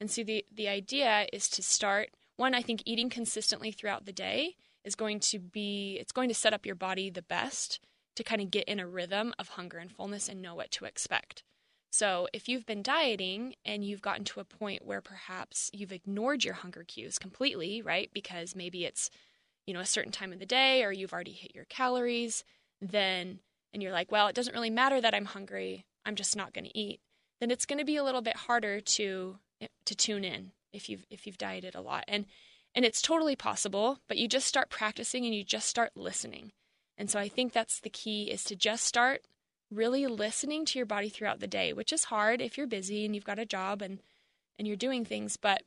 And 0.00 0.10
so 0.10 0.22
the 0.22 0.44
the 0.52 0.68
idea 0.68 1.26
is 1.32 1.48
to 1.50 1.62
start 1.62 2.10
one. 2.36 2.54
I 2.54 2.62
think 2.62 2.82
eating 2.86 3.10
consistently 3.10 3.72
throughout 3.72 4.06
the 4.06 4.12
day 4.12 4.56
is 4.84 4.94
going 4.94 5.20
to 5.20 5.38
be 5.38 5.98
it's 6.00 6.12
going 6.12 6.28
to 6.28 6.34
set 6.34 6.54
up 6.54 6.64
your 6.64 6.76
body 6.76 7.10
the 7.10 7.22
best 7.22 7.80
to 8.16 8.24
kind 8.24 8.40
of 8.40 8.50
get 8.50 8.64
in 8.64 8.80
a 8.80 8.86
rhythm 8.86 9.32
of 9.38 9.50
hunger 9.50 9.78
and 9.78 9.92
fullness 9.92 10.28
and 10.28 10.42
know 10.42 10.54
what 10.54 10.70
to 10.72 10.84
expect. 10.84 11.42
So, 11.90 12.28
if 12.32 12.48
you've 12.48 12.66
been 12.66 12.82
dieting 12.82 13.54
and 13.64 13.84
you've 13.84 14.02
gotten 14.02 14.24
to 14.24 14.40
a 14.40 14.44
point 14.44 14.84
where 14.84 15.00
perhaps 15.00 15.70
you've 15.72 15.92
ignored 15.92 16.44
your 16.44 16.54
hunger 16.54 16.84
cues 16.84 17.18
completely, 17.18 17.80
right? 17.80 18.10
Because 18.12 18.54
maybe 18.54 18.84
it's, 18.84 19.08
you 19.68 19.74
know, 19.74 19.80
a 19.80 19.86
certain 19.86 20.10
time 20.10 20.32
of 20.32 20.38
the 20.38 20.46
day 20.46 20.82
or 20.82 20.90
you've 20.90 21.12
already 21.12 21.32
hit 21.32 21.54
your 21.54 21.66
calories, 21.66 22.42
then, 22.80 23.38
and 23.74 23.82
you're 23.82 23.92
like, 23.92 24.10
well, 24.10 24.26
it 24.26 24.34
doesn't 24.34 24.54
really 24.54 24.70
matter 24.70 24.98
that 24.98 25.14
I'm 25.14 25.26
hungry, 25.26 25.84
I'm 26.06 26.14
just 26.14 26.34
not 26.34 26.54
going 26.54 26.64
to 26.64 26.78
eat, 26.78 27.00
then 27.38 27.50
it's 27.50 27.66
going 27.66 27.78
to 27.78 27.84
be 27.84 27.96
a 27.96 28.02
little 28.02 28.22
bit 28.22 28.36
harder 28.36 28.80
to 28.80 29.36
to 29.84 29.94
tune 29.94 30.24
in 30.24 30.52
if 30.72 30.88
you've 30.88 31.04
if 31.10 31.26
you've 31.26 31.36
dieted 31.36 31.74
a 31.74 31.82
lot. 31.82 32.04
And 32.08 32.24
and 32.74 32.86
it's 32.86 33.02
totally 33.02 33.36
possible, 33.36 33.98
but 34.08 34.16
you 34.16 34.26
just 34.26 34.46
start 34.46 34.70
practicing 34.70 35.26
and 35.26 35.34
you 35.34 35.44
just 35.44 35.68
start 35.68 35.90
listening. 35.94 36.52
And 36.96 37.10
so 37.10 37.20
I 37.20 37.28
think 37.28 37.52
that's 37.52 37.80
the 37.80 37.90
key 37.90 38.30
is 38.30 38.44
to 38.44 38.56
just 38.56 38.86
start 38.86 39.22
really 39.70 40.06
listening 40.06 40.64
to 40.64 40.78
your 40.78 40.86
body 40.86 41.10
throughout 41.10 41.40
the 41.40 41.46
day, 41.46 41.74
which 41.74 41.92
is 41.92 42.04
hard 42.04 42.40
if 42.40 42.56
you're 42.56 42.66
busy 42.66 43.04
and 43.04 43.14
you've 43.14 43.24
got 43.24 43.38
a 43.38 43.44
job 43.44 43.82
and 43.82 43.98
and 44.58 44.66
you're 44.66 44.78
doing 44.78 45.04
things, 45.04 45.36
but 45.36 45.62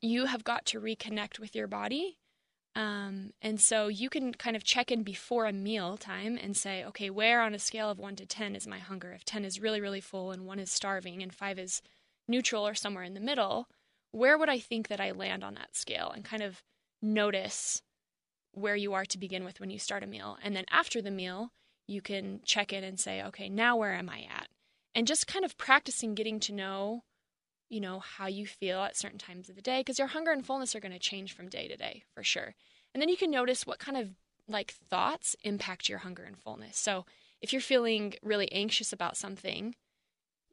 you 0.00 0.24
have 0.24 0.44
got 0.44 0.64
to 0.64 0.80
reconnect 0.80 1.38
with 1.38 1.54
your 1.54 1.66
body. 1.66 2.16
Um, 2.76 3.32
and 3.42 3.60
so 3.60 3.88
you 3.88 4.08
can 4.08 4.32
kind 4.32 4.54
of 4.54 4.64
check 4.64 4.92
in 4.92 5.02
before 5.02 5.46
a 5.46 5.52
meal 5.52 5.96
time 5.96 6.38
and 6.40 6.56
say, 6.56 6.84
okay, 6.84 7.10
where 7.10 7.42
on 7.42 7.54
a 7.54 7.58
scale 7.58 7.90
of 7.90 7.98
one 7.98 8.16
to 8.16 8.26
10 8.26 8.54
is 8.54 8.66
my 8.66 8.78
hunger? 8.78 9.12
If 9.12 9.24
10 9.24 9.44
is 9.44 9.60
really, 9.60 9.80
really 9.80 10.00
full 10.00 10.30
and 10.30 10.46
one 10.46 10.60
is 10.60 10.70
starving 10.70 11.22
and 11.22 11.34
five 11.34 11.58
is 11.58 11.82
neutral 12.28 12.66
or 12.66 12.74
somewhere 12.74 13.04
in 13.04 13.14
the 13.14 13.20
middle, 13.20 13.66
where 14.12 14.38
would 14.38 14.48
I 14.48 14.58
think 14.58 14.88
that 14.88 15.00
I 15.00 15.10
land 15.10 15.42
on 15.42 15.54
that 15.54 15.76
scale? 15.76 16.12
And 16.14 16.24
kind 16.24 16.42
of 16.42 16.62
notice 17.02 17.82
where 18.52 18.76
you 18.76 18.92
are 18.92 19.04
to 19.06 19.18
begin 19.18 19.44
with 19.44 19.60
when 19.60 19.70
you 19.70 19.78
start 19.78 20.02
a 20.02 20.06
meal. 20.06 20.36
And 20.42 20.54
then 20.54 20.64
after 20.70 21.02
the 21.02 21.10
meal, 21.10 21.50
you 21.86 22.00
can 22.00 22.40
check 22.44 22.72
in 22.72 22.84
and 22.84 22.98
say, 22.98 23.22
okay, 23.22 23.48
now 23.48 23.76
where 23.76 23.94
am 23.94 24.08
I 24.08 24.26
at? 24.32 24.48
And 24.94 25.06
just 25.06 25.26
kind 25.26 25.44
of 25.44 25.58
practicing 25.58 26.14
getting 26.14 26.40
to 26.40 26.52
know, 26.52 27.02
you 27.70 27.80
know, 27.80 28.00
how 28.00 28.26
you 28.26 28.46
feel 28.46 28.80
at 28.80 28.96
certain 28.96 29.18
times 29.18 29.48
of 29.48 29.56
the 29.56 29.62
day, 29.62 29.80
because 29.80 29.98
your 29.98 30.08
hunger 30.08 30.32
and 30.32 30.44
fullness 30.44 30.74
are 30.74 30.80
going 30.80 30.92
to 30.92 30.98
change 30.98 31.32
from 31.32 31.48
day 31.48 31.68
to 31.68 31.76
day 31.76 32.02
for 32.12 32.22
sure. 32.22 32.54
And 32.92 33.00
then 33.00 33.08
you 33.08 33.16
can 33.16 33.30
notice 33.30 33.66
what 33.66 33.78
kind 33.78 33.96
of 33.96 34.10
like 34.48 34.72
thoughts 34.72 35.36
impact 35.44 35.88
your 35.88 36.00
hunger 36.00 36.24
and 36.24 36.36
fullness. 36.36 36.76
So 36.76 37.06
if 37.40 37.52
you're 37.52 37.62
feeling 37.62 38.14
really 38.22 38.50
anxious 38.52 38.92
about 38.92 39.16
something, 39.16 39.76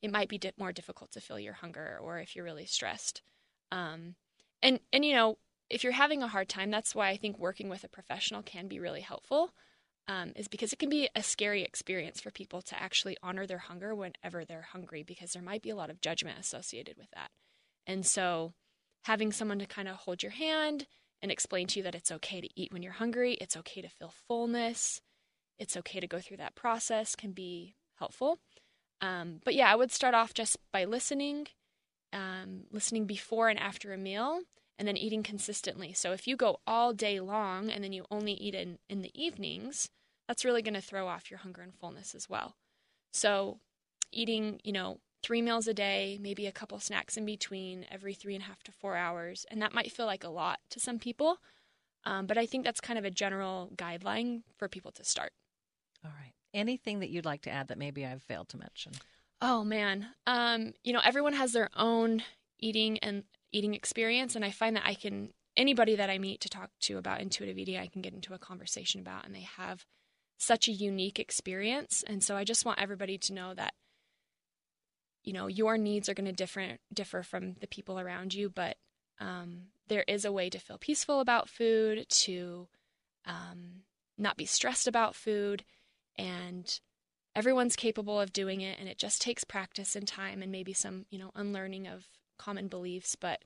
it 0.02 0.12
might 0.12 0.30
be 0.30 0.38
di- 0.38 0.54
more 0.58 0.72
difficult 0.72 1.12
to 1.12 1.22
feel 1.22 1.40
your 1.40 1.54
hunger, 1.54 1.98
or 2.02 2.20
if 2.20 2.36
you're 2.36 2.46
really 2.46 2.68
stressed. 2.68 3.24
Um, 3.72 4.16
and 4.62 4.80
and 4.94 5.04
you 5.04 5.14
know, 5.14 5.40
if 5.70 5.84
you're 5.84 5.94
having 5.94 6.22
a 6.22 6.28
hard 6.28 6.48
time, 6.48 6.70
that's 6.70 6.94
why 6.96 7.10
I 7.10 7.18
think 7.18 7.40
working 7.40 7.68
with 7.68 7.84
a 7.84 7.90
professional 7.90 8.44
can 8.44 8.68
be 8.68 8.80
really 8.80 9.02
helpful. 9.02 9.52
Um, 10.08 10.32
is 10.36 10.48
because 10.48 10.72
it 10.72 10.80
can 10.80 10.90
be 10.90 11.10
a 11.16 11.24
scary 11.24 11.64
experience 11.64 12.22
for 12.22 12.32
people 12.32 12.62
to 12.62 12.82
actually 12.82 13.18
honor 13.22 13.46
their 13.46 13.58
hunger 13.58 13.94
whenever 13.94 14.46
they're 14.46 14.68
hungry 14.72 15.04
because 15.04 15.32
there 15.32 15.42
might 15.42 15.62
be 15.62 15.70
a 15.70 15.76
lot 15.76 15.90
of 15.90 16.02
judgment 16.02 16.40
associated 16.40 16.98
with 16.98 17.10
that. 17.12 17.30
And 17.86 18.06
so 18.06 18.54
having 19.04 19.32
someone 19.32 19.60
to 19.60 19.66
kind 19.66 19.88
of 19.88 19.96
hold 19.96 20.24
your 20.24 20.32
hand 20.32 20.88
and 21.22 21.32
explain 21.32 21.68
to 21.68 21.80
you 21.80 21.84
that 21.84 21.96
it's 21.96 22.12
okay 22.12 22.42
to 22.42 22.50
eat 22.56 22.72
when 22.72 22.84
you're 22.84 22.94
hungry, 22.94 23.34
it's 23.36 23.58
okay 23.58 23.82
to 23.82 23.90
feel 23.90 24.14
fullness, 24.28 25.02
it's 25.60 25.76
okay 25.78 26.00
to 26.00 26.08
go 26.08 26.20
through 26.20 26.38
that 26.38 26.56
process 26.56 27.16
can 27.16 27.32
be 27.32 27.76
helpful. 27.98 28.40
Um, 29.02 29.42
but 29.44 29.56
yeah, 29.56 29.72
I 29.72 29.76
would 29.76 29.92
start 29.92 30.16
off 30.16 30.34
just 30.34 30.58
by 30.72 30.86
listening, 30.86 31.48
um, 32.14 32.64
listening 32.72 33.06
before 33.06 33.50
and 33.50 33.60
after 33.60 33.94
a 33.94 33.98
meal, 33.98 34.42
and 34.80 34.88
then 34.88 34.98
eating 34.98 35.24
consistently. 35.24 35.94
So 35.94 36.12
if 36.12 36.28
you 36.28 36.36
go 36.36 36.60
all 36.68 36.94
day 36.94 37.20
long 37.20 37.70
and 37.70 37.84
then 37.84 37.94
you 37.94 38.06
only 38.12 38.34
eat 38.34 38.56
in, 38.56 38.78
in 38.90 39.02
the 39.02 39.12
evenings, 39.20 39.90
that's 40.28 40.46
really 40.46 40.62
going 40.62 40.74
to 40.74 40.82
throw 40.82 41.08
off 41.08 41.30
your 41.32 41.40
hunger 41.40 41.62
and 41.62 41.74
fullness 41.74 42.14
as 42.14 42.30
well. 42.30 42.56
So 43.14 43.60
eating, 44.12 44.60
you 44.64 44.72
know, 44.72 45.00
three 45.24 45.42
meals 45.42 45.68
a 45.68 45.74
day, 45.74 46.18
maybe 46.22 46.48
a 46.48 46.52
couple 46.52 46.80
snacks 46.80 47.18
in 47.18 47.26
between 47.26 47.86
every 47.90 48.14
three 48.14 48.36
and 48.36 48.44
a 48.44 48.48
half 48.48 48.64
to 48.64 48.72
four 48.72 48.96
hours. 48.96 49.46
And 49.50 49.62
that 49.62 49.74
might 49.74 49.92
feel 49.92 50.06
like 50.06 50.24
a 50.24 50.30
lot 50.30 50.60
to 50.70 50.80
some 50.80 51.00
people. 51.00 51.38
Um, 52.06 52.28
but 52.28 52.38
I 52.38 52.46
think 52.46 52.64
that's 52.64 52.80
kind 52.80 53.00
of 53.00 53.06
a 53.06 53.12
general 53.12 53.70
guideline 53.76 54.44
for 54.58 54.68
people 54.68 54.92
to 54.92 55.04
start. 55.04 55.34
All 56.06 56.12
right. 56.12 56.34
Anything 56.54 57.00
that 57.00 57.10
you'd 57.10 57.26
like 57.26 57.42
to 57.42 57.50
add 57.50 57.68
that 57.68 57.78
maybe 57.78 58.06
I've 58.06 58.24
failed 58.24 58.50
to 58.50 58.58
mention? 58.58 58.94
Oh 59.42 59.64
man, 59.64 60.08
um, 60.26 60.74
you 60.84 60.94
know 60.94 61.02
everyone 61.04 61.34
has 61.34 61.54
their 61.54 61.70
own 61.76 62.24
eating 62.60 62.98
and 63.00 63.24
eating 63.52 63.76
experience, 63.76 64.36
and 64.36 64.44
I 64.44 64.50
find 64.50 64.76
that 64.76 64.86
I 64.86 64.96
can 64.96 65.30
anybody 65.56 65.96
that 65.96 66.10
I 66.10 66.18
meet 66.18 66.42
to 66.42 66.50
talk 66.50 66.72
to 66.82 66.98
about 66.98 67.22
intuitive 67.22 67.58
eating, 67.58 67.78
I 67.78 67.88
can 67.88 68.02
get 68.02 68.14
into 68.14 68.34
a 68.34 68.40
conversation 68.40 69.02
about, 69.02 69.26
and 69.26 69.36
they 69.36 69.48
have 69.58 69.86
such 70.38 70.68
a 70.68 70.74
unique 70.74 71.20
experience, 71.20 72.04
and 72.06 72.24
so 72.24 72.36
I 72.36 72.44
just 72.44 72.66
want 72.66 72.82
everybody 72.82 73.18
to 73.18 73.34
know 73.34 73.54
that 73.54 73.74
you 75.24 75.34
know 75.34 75.48
your 75.48 75.78
needs 75.78 76.08
are 76.08 76.14
going 76.14 76.26
to 76.26 76.32
different 76.32 76.80
differ 76.94 77.24
from 77.24 77.56
the 77.60 77.68
people 77.68 78.00
around 78.00 78.34
you, 78.34 78.50
but 78.50 78.78
um, 79.20 79.68
there 79.88 80.06
is 80.08 80.26
a 80.26 80.32
way 80.32 80.50
to 80.50 80.60
feel 80.60 80.78
peaceful 80.78 81.20
about 81.20 81.50
food, 81.50 82.06
to 82.10 82.68
um, 83.26 83.82
not 84.18 84.38
be 84.38 84.46
stressed 84.46 84.88
about 84.88 85.16
food, 85.16 85.64
and 86.18 86.80
everyone's 87.38 87.76
capable 87.76 88.20
of 88.20 88.34
doing 88.34 88.62
it 88.62 88.80
and 88.80 88.90
it 88.90 88.98
just 88.98 89.22
takes 89.22 89.44
practice 89.44 89.96
and 89.96 90.08
time 90.08 90.42
and 90.42 90.52
maybe 90.52 90.74
some 90.74 91.06
you 91.12 91.20
know 91.20 91.30
unlearning 91.36 91.86
of 91.88 92.08
common 92.40 92.68
beliefs 92.68 93.16
but 93.16 93.44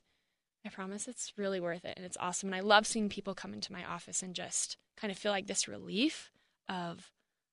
i 0.64 0.68
promise 0.70 1.06
it's 1.06 1.34
really 1.36 1.60
worth 1.60 1.84
it 1.84 1.92
and 1.98 2.06
it's 2.06 2.16
awesome 2.18 2.48
and 2.48 2.56
i 2.56 2.60
love 2.60 2.86
seeing 2.86 3.10
people 3.10 3.34
come 3.34 3.52
into 3.52 3.70
my 3.70 3.84
office 3.84 4.22
and 4.22 4.34
just 4.34 4.78
kind 4.96 5.10
of 5.12 5.18
feel 5.18 5.30
like 5.30 5.46
this 5.46 5.68
relief 5.68 6.30
of 6.72 7.10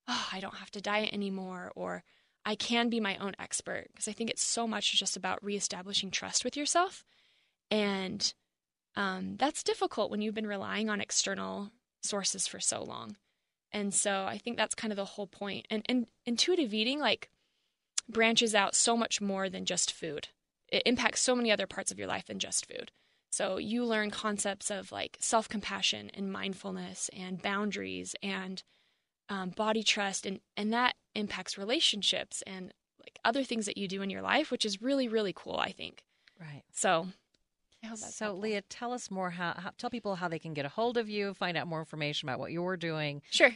oh 0.07 0.27
i 0.31 0.39
don't 0.39 0.55
have 0.55 0.71
to 0.71 0.81
diet 0.81 1.13
anymore 1.13 1.71
or 1.75 2.03
i 2.45 2.55
can 2.55 2.89
be 2.89 2.99
my 2.99 3.17
own 3.17 3.33
expert 3.39 3.87
because 3.91 4.07
i 4.07 4.11
think 4.11 4.29
it's 4.29 4.43
so 4.43 4.67
much 4.67 4.97
just 4.97 5.17
about 5.17 5.43
reestablishing 5.43 6.11
trust 6.11 6.43
with 6.43 6.55
yourself 6.55 7.03
and 7.71 8.33
um, 8.95 9.35
that's 9.37 9.63
difficult 9.63 10.09
when 10.09 10.21
you've 10.21 10.33
been 10.33 10.47
relying 10.47 10.89
on 10.89 10.99
external 10.99 11.71
sources 12.01 12.47
for 12.47 12.59
so 12.59 12.83
long 12.83 13.15
and 13.71 13.93
so 13.93 14.25
I 14.25 14.37
think 14.37 14.57
that's 14.57 14.75
kind 14.75 14.91
of 14.91 14.97
the 14.97 15.05
whole 15.05 15.27
point. 15.27 15.67
And, 15.69 15.85
and 15.87 16.07
intuitive 16.25 16.73
eating 16.73 16.99
like 16.99 17.29
branches 18.07 18.55
out 18.55 18.75
so 18.75 18.97
much 18.97 19.21
more 19.21 19.49
than 19.49 19.65
just 19.65 19.91
food. 19.91 20.29
It 20.69 20.83
impacts 20.85 21.21
so 21.21 21.35
many 21.35 21.51
other 21.51 21.67
parts 21.67 21.91
of 21.91 21.99
your 21.99 22.07
life 22.07 22.25
than 22.25 22.39
just 22.39 22.65
food. 22.65 22.91
So 23.31 23.57
you 23.57 23.85
learn 23.85 24.09
concepts 24.09 24.71
of 24.71 24.91
like 24.91 25.17
self-compassion 25.19 26.11
and 26.15 26.31
mindfulness 26.31 27.09
and 27.15 27.41
boundaries 27.41 28.15
and 28.23 28.63
um, 29.29 29.49
body 29.51 29.83
trust 29.83 30.25
and 30.25 30.39
and 30.57 30.73
that 30.73 30.95
impacts 31.15 31.57
relationships 31.57 32.43
and 32.45 32.73
like 32.99 33.19
other 33.23 33.43
things 33.43 33.65
that 33.65 33.77
you 33.77 33.87
do 33.87 34.01
in 34.01 34.09
your 34.09 34.21
life, 34.21 34.51
which 34.51 34.65
is 34.65 34.81
really 34.81 35.07
really 35.07 35.33
cool. 35.35 35.57
I 35.57 35.71
think. 35.71 36.03
Right. 36.39 36.63
So 36.71 37.07
so, 37.81 37.87
helpful. 38.25 38.39
Leah, 38.39 38.61
tell 38.63 38.93
us 38.93 39.09
more. 39.09 39.29
How, 39.29 39.53
how, 39.57 39.71
tell 39.77 39.89
people 39.89 40.15
how 40.15 40.27
they 40.27 40.39
can 40.39 40.53
get 40.53 40.65
a 40.65 40.69
hold 40.69 40.97
of 40.97 41.09
you, 41.09 41.33
find 41.33 41.57
out 41.57 41.67
more 41.67 41.79
information 41.79 42.27
about 42.27 42.39
what 42.39 42.51
you're 42.51 42.77
doing. 42.77 43.21
Sure. 43.29 43.51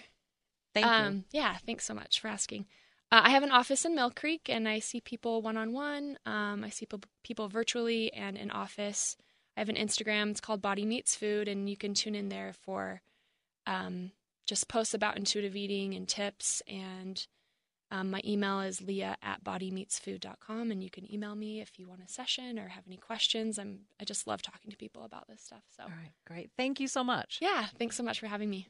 Thank 0.74 0.86
um, 0.86 1.14
you. 1.32 1.42
Yeah, 1.42 1.58
thanks 1.66 1.86
so 1.86 1.94
much 1.94 2.20
for 2.20 2.28
asking. 2.30 2.66
Uh, 3.12 3.22
I 3.26 3.30
have 3.30 3.44
an 3.44 3.52
office 3.52 3.86
in 3.86 3.96
Mill 3.96 4.12
Creek, 4.12 4.50
and 4.50 4.68
I 4.68 4.80
see 4.80 5.02
people 5.02 5.42
one 5.42 5.58
on 5.58 5.74
one. 5.74 6.18
I 6.26 6.70
see 6.70 6.86
people, 6.86 7.02
people 7.24 7.48
virtually 7.48 8.12
and 8.14 8.38
in 8.38 8.50
office. 8.50 9.18
I 9.56 9.60
have 9.60 9.70
an 9.70 9.76
Instagram. 9.76 10.32
It's 10.32 10.42
called 10.42 10.62
Body 10.62 10.86
Meets 10.86 11.16
Food, 11.16 11.48
and 11.48 11.70
you 11.70 11.78
can 11.78 11.94
tune 11.94 12.16
in 12.16 12.30
there 12.30 12.54
for 12.54 13.02
um, 13.68 14.12
just 14.46 14.68
posts 14.68 14.94
about 14.94 15.18
intuitive 15.18 15.56
eating 15.56 15.94
and 15.94 16.08
tips 16.08 16.62
and 16.68 17.28
um, 17.94 18.10
my 18.10 18.22
email 18.26 18.60
is 18.62 18.82
leah 18.82 19.18
at 19.22 19.44
bodymeetsfood.com, 19.44 20.72
and 20.72 20.84
you 20.84 20.90
can 20.90 21.12
email 21.14 21.36
me 21.36 21.62
if 21.62 21.78
you 21.78 21.88
want 21.88 22.02
a 22.04 22.12
session 22.12 22.58
or 22.58 22.70
have 22.70 22.86
any 22.88 22.98
questions. 22.98 23.60
I'm 23.60 23.82
I 24.02 24.04
just 24.04 24.26
love 24.26 24.42
talking 24.42 24.72
to 24.72 24.78
people 24.78 25.04
about 25.04 25.28
this 25.28 25.44
stuff. 25.44 25.62
So, 25.78 25.84
all 25.84 25.90
right, 25.90 26.12
great. 26.26 26.50
Thank 26.58 26.80
you 26.80 26.88
so 26.88 27.04
much. 27.04 27.38
Yeah, 27.40 27.68
thanks 27.78 27.96
so 27.96 28.02
much 28.02 28.20
for 28.20 28.26
having 28.26 28.50
me. 28.50 28.68